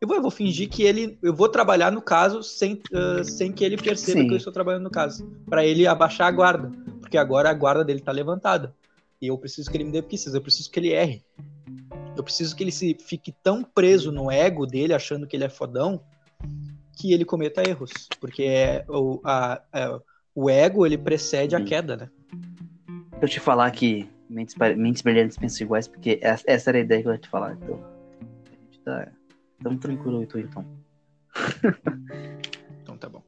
Eu 0.00 0.08
vou, 0.08 0.16
eu 0.16 0.22
vou 0.22 0.30
fingir 0.30 0.68
que 0.70 0.82
ele. 0.82 1.18
Eu 1.22 1.34
vou 1.34 1.48
trabalhar 1.50 1.92
no 1.92 2.00
caso 2.00 2.42
sem, 2.42 2.80
uh, 2.90 3.22
sem 3.22 3.52
que 3.52 3.62
ele 3.62 3.76
perceba 3.76 4.22
Sim. 4.22 4.28
que 4.28 4.32
eu 4.32 4.38
estou 4.38 4.52
trabalhando 4.52 4.84
no 4.84 4.90
caso. 4.90 5.30
para 5.46 5.64
ele 5.64 5.86
abaixar 5.86 6.26
a 6.26 6.30
guarda. 6.30 6.72
Porque 7.00 7.18
agora 7.18 7.50
a 7.50 7.54
guarda 7.54 7.84
dele 7.84 8.00
tá 8.00 8.10
levantada. 8.10 8.74
E 9.20 9.26
eu 9.26 9.36
preciso 9.36 9.70
que 9.70 9.76
ele 9.76 9.84
me 9.84 9.92
dê 9.92 10.00
pistas, 10.00 10.34
eu 10.34 10.40
preciso 10.40 10.70
que 10.70 10.80
ele 10.80 10.92
erre. 10.92 11.22
Eu 12.16 12.24
preciso 12.24 12.56
que 12.56 12.64
ele 12.64 12.72
se 12.72 12.96
fique 12.98 13.30
tão 13.42 13.62
preso 13.62 14.10
no 14.10 14.30
ego 14.30 14.66
dele, 14.66 14.94
achando 14.94 15.26
que 15.26 15.36
ele 15.36 15.44
é 15.44 15.48
fodão, 15.50 16.00
que 16.96 17.12
ele 17.12 17.24
cometa 17.26 17.62
erros. 17.68 17.90
Porque 18.20 18.42
é, 18.44 18.84
o, 18.88 19.20
a, 19.22 19.60
a, 19.72 20.00
o 20.34 20.48
ego, 20.48 20.86
ele 20.86 20.96
precede 20.96 21.54
a 21.54 21.62
queda, 21.62 21.96
né? 21.96 22.10
Eu 23.20 23.28
te 23.28 23.40
falar 23.40 23.70
que 23.70 24.08
mentes, 24.28 24.54
mentes 24.76 25.02
brilhantes 25.02 25.36
pensam 25.36 25.64
iguais, 25.64 25.88
porque 25.88 26.18
essa 26.22 26.70
era 26.70 26.78
a 26.78 26.80
ideia 26.80 27.02
que 27.02 27.08
eu 27.08 27.12
ia 27.12 27.18
te 27.18 27.28
falar. 27.28 27.54
Então, 27.54 27.82
a 28.20 28.64
gente 28.64 28.80
tá 28.84 29.08
tão 29.62 29.76
tranquilo 29.76 30.22
e 30.22 30.26
tu, 30.26 30.38
então. 30.38 30.64
então 32.82 32.96
tá 32.98 33.08
bom. 33.08 33.22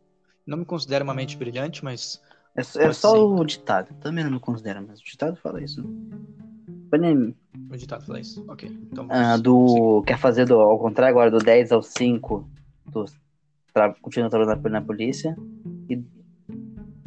Não 0.46 0.58
me 0.58 0.64
considero 0.64 1.04
uma 1.04 1.14
mente 1.14 1.36
brilhante, 1.36 1.84
mas 1.84 2.22
é, 2.56 2.60
é 2.60 2.92
só 2.92 3.14
assim? 3.14 3.40
o 3.40 3.44
ditado. 3.44 3.94
Também 4.00 4.24
não 4.24 4.30
me 4.30 4.40
considero, 4.40 4.84
mas 4.86 5.00
o 5.00 5.04
ditado 5.04 5.36
fala 5.36 5.62
isso. 5.62 5.82
O 7.70 7.76
ditado 7.76 8.04
fala 8.04 8.20
isso. 8.20 8.44
Ok. 8.48 8.70
Então 8.90 9.06
ah, 9.10 9.36
do. 9.36 10.02
Quer 10.06 10.18
fazer 10.18 10.46
do, 10.46 10.58
ao 10.58 10.78
contrário 10.78 11.10
agora, 11.10 11.30
do 11.30 11.38
10 11.38 11.72
ao 11.72 11.82
5. 11.82 12.48
Do, 12.86 13.04
tra, 13.74 13.94
continua 14.00 14.30
trabalhando 14.30 14.62
na, 14.62 14.70
na 14.70 14.80
polícia. 14.80 15.36
E. 15.88 16.02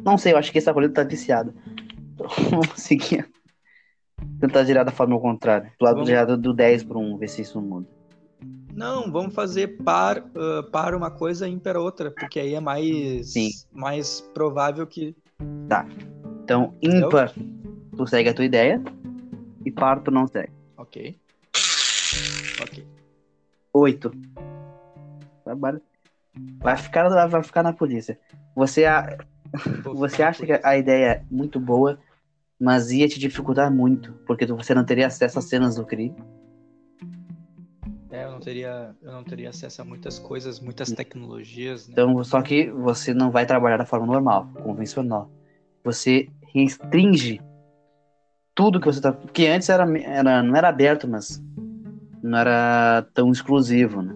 Não 0.04 0.18
sei, 0.18 0.34
eu 0.34 0.38
acho 0.38 0.52
que 0.52 0.58
essa 0.58 0.72
roleta 0.72 1.04
tá 1.04 1.04
viciada. 1.04 1.54
Vamos 2.50 2.70
seguir. 2.76 3.30
Tentar 4.40 4.64
girar 4.66 4.86
da 4.86 4.92
forma 4.92 5.16
ao 5.16 5.22
contrário. 5.22 5.72
Do 5.80 5.84
lado 5.84 5.96
vamos... 5.96 6.10
girado 6.10 6.38
do 6.38 6.54
10 6.54 6.84
para 6.84 6.98
1, 6.98 7.18
ver 7.18 7.30
se 7.30 7.42
isso 7.42 7.62
muda. 7.62 7.88
Não, 8.74 9.12
vamos 9.12 9.34
fazer 9.34 9.78
par, 9.84 10.20
uh, 10.20 10.64
par 10.72 10.96
uma 10.96 11.12
coisa 11.12 11.48
e 11.48 11.52
ímpar 11.52 11.76
outra, 11.76 12.12
porque 12.12 12.40
aí 12.40 12.54
é 12.54 12.60
mais, 12.60 13.34
Sim. 13.34 13.50
mais 13.74 14.22
provável 14.34 14.88
que 14.88 15.16
Tá. 15.68 15.88
Então, 16.44 16.74
ímpar, 16.82 17.32
tu 17.96 18.08
segue 18.08 18.30
a 18.30 18.34
tua 18.34 18.46
ideia. 18.46 18.82
E 19.66 19.72
par, 19.72 20.02
tu 20.02 20.12
não 20.12 20.28
segue. 20.28 20.52
Ok. 20.78 21.20
Ok. 22.62 22.88
Oito. 23.74 24.12
Vai 26.60 26.78
ficar, 26.78 27.28
vai 27.28 27.44
ficar 27.44 27.64
na 27.64 27.74
polícia. 27.74 28.20
Você, 28.56 28.86
a... 28.86 29.18
você 29.84 30.24
acha 30.24 30.46
que 30.46 30.60
a 30.64 30.78
ideia 30.78 31.06
é 31.06 31.24
muito 31.30 31.60
boa, 31.60 32.00
mas 32.60 32.92
ia 32.92 33.08
te 33.08 33.20
dificultar 33.20 33.74
muito, 33.74 34.14
porque 34.26 34.46
você 34.46 34.74
não 34.74 34.84
teria 34.84 35.08
acesso 35.08 35.40
às 35.40 35.46
cenas 35.46 35.76
do 35.76 35.86
crime. 35.86 36.16
É, 38.12 38.26
eu 38.26 38.32
não 38.32 38.40
teria, 38.40 38.96
eu 39.02 39.12
não 39.12 39.24
teria 39.24 39.50
acesso 39.50 39.82
a 39.82 39.86
muitas 39.86 40.20
coisas, 40.20 40.60
muitas 40.60 40.92
tecnologias. 40.92 41.88
Né? 41.88 41.94
Então, 41.94 42.24
só 42.24 42.42
que 42.42 42.70
você 42.72 43.14
não 43.14 43.32
vai 43.32 43.46
trabalhar 43.46 43.78
da 43.78 43.86
forma 43.86 44.08
normal, 44.08 44.50
convencional. 44.64 45.32
Você 45.84 46.28
restringe 46.54 47.40
tudo 48.56 48.80
que 48.80 48.88
você 48.88 49.00
tá. 49.00 49.14
Porque 49.14 49.48
antes 49.48 49.70
era, 49.70 49.86
era, 50.00 50.44
não 50.44 50.56
era 50.56 50.68
aberto, 50.68 51.08
mas 51.08 51.42
não 52.22 52.38
era 52.38 53.08
tão 53.14 53.32
exclusivo, 53.32 54.02
né? 54.02 54.16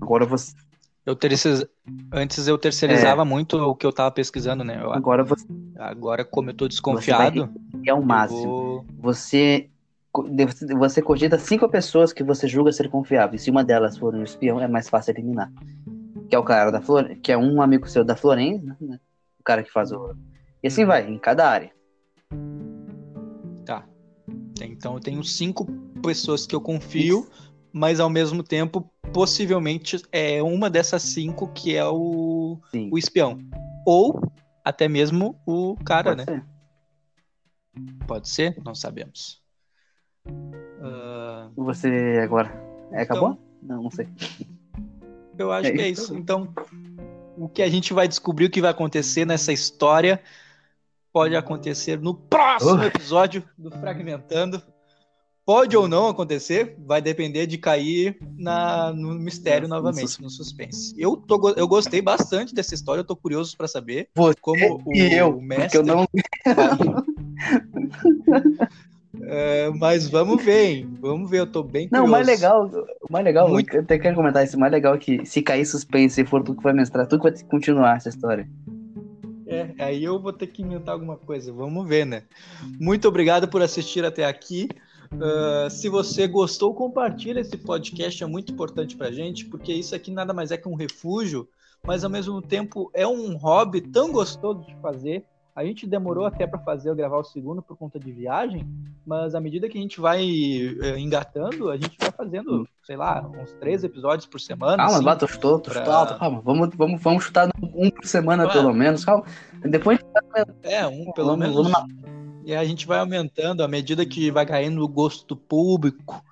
Agora 0.00 0.24
você. 0.24 0.54
Eu 1.04 1.16
terceiriz... 1.16 1.64
Antes 2.12 2.46
eu 2.46 2.58
terceirizava 2.58 3.22
é. 3.22 3.24
muito 3.24 3.56
o 3.56 3.74
que 3.74 3.86
eu 3.86 3.92
tava 3.92 4.10
pesquisando, 4.10 4.62
né? 4.62 4.80
Eu... 4.82 4.92
Agora 4.92 5.24
você. 5.24 5.46
Agora, 5.78 6.24
como 6.24 6.50
eu 6.50 6.54
tô 6.54 6.68
desconfiado. 6.68 7.48
É 7.84 7.94
o 7.94 8.02
máximo. 8.02 8.42
Vou... 8.42 8.86
Você 8.98 9.70
você 10.76 11.00
cogita 11.00 11.38
cinco 11.38 11.68
pessoas 11.68 12.12
que 12.12 12.24
você 12.24 12.48
julga 12.48 12.72
ser 12.72 12.90
confiáveis. 12.90 13.42
Se 13.42 13.50
uma 13.50 13.62
delas 13.62 13.96
for 13.96 14.14
um 14.14 14.24
espião, 14.24 14.60
é 14.60 14.66
mais 14.66 14.88
fácil 14.88 15.12
eliminar. 15.12 15.52
Que 16.28 16.34
é 16.34 16.38
o 16.38 16.42
cara 16.44 16.70
da 16.70 16.80
Flor, 16.80 17.16
que 17.22 17.30
é 17.30 17.38
um 17.38 17.62
amigo 17.62 17.88
seu 17.88 18.04
da 18.04 18.16
Florence, 18.16 18.64
né? 18.80 18.98
O 19.38 19.44
cara 19.44 19.62
que 19.62 19.70
faz 19.70 19.92
o. 19.92 20.14
E 20.62 20.66
assim 20.66 20.82
uhum. 20.82 20.88
vai, 20.88 21.08
em 21.08 21.18
cada 21.18 21.48
área. 21.48 21.70
Tá. 23.64 23.84
Então 24.60 24.94
eu 24.94 25.00
tenho 25.00 25.22
cinco 25.22 25.66
pessoas 26.02 26.44
que 26.44 26.54
eu 26.54 26.60
confio, 26.60 27.20
Isso. 27.20 27.49
Mas 27.72 28.00
ao 28.00 28.10
mesmo 28.10 28.42
tempo, 28.42 28.90
possivelmente 29.12 30.00
é 30.12 30.42
uma 30.42 30.70
dessas 30.70 31.02
cinco 31.02 31.48
que 31.48 31.76
é 31.76 31.86
o, 31.86 32.58
o 32.90 32.98
espião. 32.98 33.38
Ou 33.86 34.20
até 34.64 34.88
mesmo 34.88 35.40
o 35.46 35.76
cara, 35.84 36.16
Pode 36.16 36.30
né? 36.30 36.36
Ser. 36.36 38.06
Pode 38.06 38.28
ser? 38.28 38.62
Não 38.64 38.74
sabemos. 38.74 39.42
Uh... 40.26 41.50
Você 41.64 42.20
agora. 42.22 42.50
É, 42.92 43.02
acabou? 43.02 43.30
Então, 43.32 43.76
não, 43.76 43.82
não 43.84 43.90
sei. 43.90 44.08
Eu 45.38 45.52
acho 45.52 45.68
é 45.68 45.72
que 45.72 45.80
é 45.80 45.88
isso. 45.88 46.14
Então, 46.14 46.52
o 47.36 47.48
que 47.48 47.62
a 47.62 47.70
gente 47.70 47.92
vai 47.92 48.06
descobrir, 48.06 48.46
o 48.46 48.50
que 48.50 48.60
vai 48.60 48.70
acontecer 48.70 49.24
nessa 49.24 49.52
história, 49.52 50.22
pode 51.12 51.34
acontecer 51.34 51.98
no 51.98 52.14
próximo 52.14 52.82
episódio 52.82 53.42
do 53.56 53.70
Fragmentando. 53.70 54.62
Pode 55.44 55.76
ou 55.76 55.88
não 55.88 56.08
acontecer, 56.08 56.76
vai 56.86 57.02
depender 57.02 57.46
de 57.46 57.58
cair 57.58 58.16
na, 58.36 58.92
no 58.92 59.14
mistério 59.14 59.66
novamente, 59.66 60.22
no 60.22 60.30
suspense. 60.30 60.94
Eu, 60.96 61.16
tô, 61.16 61.52
eu 61.56 61.66
gostei 61.66 62.00
bastante 62.00 62.54
dessa 62.54 62.74
história, 62.74 63.00
eu 63.00 63.06
tô 63.06 63.16
curioso 63.16 63.56
para 63.56 63.66
saber 63.66 64.08
Você 64.14 64.36
como 64.40 64.80
o, 64.84 64.94
e 64.94 65.14
eu, 65.14 65.36
o 65.36 65.42
mestre. 65.42 65.78
Eu 65.78 65.84
não... 65.84 66.06
É, 69.22 69.70
mas 69.70 70.08
vamos 70.08 70.42
ver, 70.42 70.66
hein? 70.66 70.90
Vamos 71.00 71.30
ver, 71.30 71.40
eu 71.40 71.46
tô 71.46 71.62
bem 71.62 71.88
curioso. 71.88 72.02
Não, 72.02 72.04
o 72.04 72.10
mais 72.10 72.26
legal, 72.26 72.66
o 72.66 73.12
mais 73.12 73.24
legal, 73.24 73.48
Muito... 73.48 73.74
eu 73.74 73.82
até 73.82 73.98
quero 73.98 74.16
comentar 74.16 74.44
isso, 74.44 74.56
o 74.56 74.60
mais 74.60 74.72
legal 74.72 74.94
é 74.94 74.98
que 74.98 75.24
se 75.26 75.42
cair 75.42 75.66
suspense 75.66 76.20
e 76.20 76.24
for 76.24 76.42
tu 76.42 76.54
que 76.54 76.62
vai 76.62 76.72
mestrar, 76.72 77.06
tu 77.06 77.18
que 77.18 77.30
vai 77.30 77.42
continuar 77.44 77.96
essa 77.96 78.08
história. 78.08 78.48
É, 79.46 79.70
aí 79.78 80.04
eu 80.04 80.20
vou 80.20 80.32
ter 80.32 80.46
que 80.46 80.62
inventar 80.62 80.94
alguma 80.94 81.16
coisa, 81.16 81.52
vamos 81.52 81.86
ver, 81.88 82.06
né? 82.06 82.22
Muito 82.78 83.08
obrigado 83.08 83.48
por 83.48 83.62
assistir 83.62 84.04
até 84.04 84.24
aqui. 84.24 84.68
Uh, 85.12 85.68
se 85.68 85.88
você 85.88 86.26
gostou, 86.26 86.72
compartilha 86.74 87.40
esse 87.40 87.56
podcast, 87.56 88.22
é 88.22 88.26
muito 88.26 88.52
importante 88.52 88.96
pra 88.96 89.10
gente, 89.10 89.44
porque 89.46 89.72
isso 89.72 89.94
aqui 89.94 90.10
nada 90.10 90.32
mais 90.32 90.50
é 90.50 90.56
que 90.56 90.68
um 90.68 90.74
refúgio 90.74 91.48
mas 91.86 92.04
ao 92.04 92.10
mesmo 92.10 92.40
tempo 92.42 92.90
é 92.94 93.06
um 93.06 93.36
hobby 93.36 93.80
tão 93.80 94.12
gostoso 94.12 94.60
de 94.66 94.74
fazer. 94.76 95.24
A 95.54 95.64
gente 95.64 95.86
demorou 95.86 96.26
até 96.26 96.46
para 96.46 96.58
fazer, 96.60 96.94
gravar 96.94 97.18
o 97.18 97.24
segundo 97.24 97.60
por 97.60 97.76
conta 97.76 97.98
de 97.98 98.12
viagem, 98.12 98.66
mas 99.04 99.34
à 99.34 99.40
medida 99.40 99.68
que 99.68 99.76
a 99.76 99.80
gente 99.80 100.00
vai 100.00 100.22
é, 100.80 100.98
engatando, 100.98 101.70
a 101.70 101.76
gente 101.76 101.96
vai 101.98 102.10
fazendo, 102.12 102.66
sei 102.84 102.96
lá, 102.96 103.26
uns 103.26 103.52
três 103.54 103.82
episódios 103.82 104.26
por 104.26 104.40
semana. 104.40 104.76
Calma, 104.76 105.12
assim, 105.12 105.24
estou, 105.24 105.58
tô, 105.58 105.70
pra- 105.70 105.82
tô 105.82 105.90
alto, 105.90 106.18
calma. 106.18 106.40
Vamos, 106.40 106.70
vamos, 106.76 107.02
vamos 107.02 107.24
chutar 107.24 107.50
um 107.74 107.90
por 107.90 108.06
semana, 108.06 108.48
pelo 108.48 108.72
menos, 108.72 109.04
calma. 109.04 109.24
Depois 109.64 109.98
É, 110.62 110.86
um 110.86 111.10
pelo 111.12 111.28
vamos, 111.28 111.38
menos. 111.40 111.56
vamos 111.56 111.72
na 111.72 112.09
E 112.44 112.54
a 112.54 112.64
gente 112.64 112.86
vai 112.86 112.98
aumentando 112.98 113.62
à 113.62 113.68
medida 113.68 114.04
que 114.06 114.30
vai 114.30 114.46
caindo 114.46 114.82
o 114.82 114.88
gosto 114.88 115.26
do 115.26 115.36
público. 115.36 116.24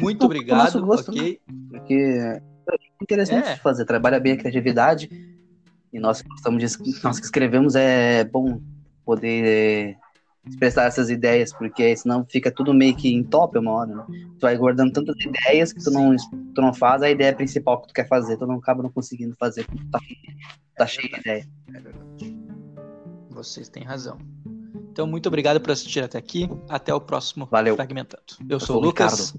Muito 0.00 0.24
obrigado, 0.24 0.84
gosto, 0.84 1.12
né? 1.12 1.18
ok? 1.20 1.40
Porque 1.70 1.94
é 1.94 2.42
interessante 3.00 3.48
É. 3.48 3.56
fazer, 3.56 3.84
trabalha 3.84 4.20
bem 4.20 4.32
a 4.32 4.36
criatividade. 4.36 5.08
E 5.92 5.98
nós 5.98 6.20
que 6.20 6.28
gostamos 6.28 6.78
nós 7.02 7.18
que 7.18 7.24
escrevemos 7.24 7.74
é 7.74 8.24
bom 8.24 8.60
poder 9.04 9.96
expressar 10.46 10.84
essas 10.84 11.08
ideias, 11.10 11.52
porque 11.52 11.96
senão 11.96 12.24
fica 12.24 12.50
tudo 12.50 12.74
meio 12.74 12.94
que 12.94 13.12
em 13.12 13.22
top 13.22 13.58
uma 13.58 13.72
hora, 13.72 13.94
né? 13.94 14.04
Tu 14.38 14.40
vai 14.40 14.56
guardando 14.56 14.92
tantas 14.92 15.16
ideias 15.20 15.72
que 15.72 15.82
tu 15.82 15.90
não, 15.90 16.14
tu 16.54 16.60
não 16.60 16.72
faz 16.74 17.02
a 17.02 17.10
ideia 17.10 17.34
principal 17.34 17.80
que 17.80 17.88
tu 17.88 17.94
quer 17.94 18.06
fazer, 18.06 18.36
tu 18.36 18.46
não 18.46 18.56
acaba 18.56 18.82
não 18.82 18.90
conseguindo 18.90 19.34
fazer, 19.36 19.66
tá, 19.90 19.98
tá 20.76 20.86
cheio 20.86 21.08
de 21.10 21.20
ideia. 21.20 21.48
É 21.68 21.80
verdade. 21.80 22.38
Vocês 23.30 23.68
têm 23.68 23.84
razão. 23.84 24.18
Então, 24.98 25.06
muito 25.06 25.28
obrigado 25.28 25.60
por 25.60 25.70
assistir 25.70 26.02
até 26.02 26.18
aqui. 26.18 26.50
Até 26.68 26.92
o 26.92 27.00
próximo 27.00 27.46
Valeu. 27.46 27.76
Fragmentando. 27.76 28.24
Eu, 28.48 28.58
sou 28.58 28.66
sou 28.66 28.76
o 28.78 28.80
Lucas. 28.80 29.32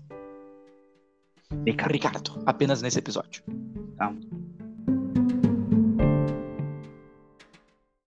Ricardo. 1.67 1.91
Ricardo, 1.91 2.43
apenas 2.45 2.81
nesse 2.81 2.97
episódio. 2.99 3.43
Calma. 3.97 4.21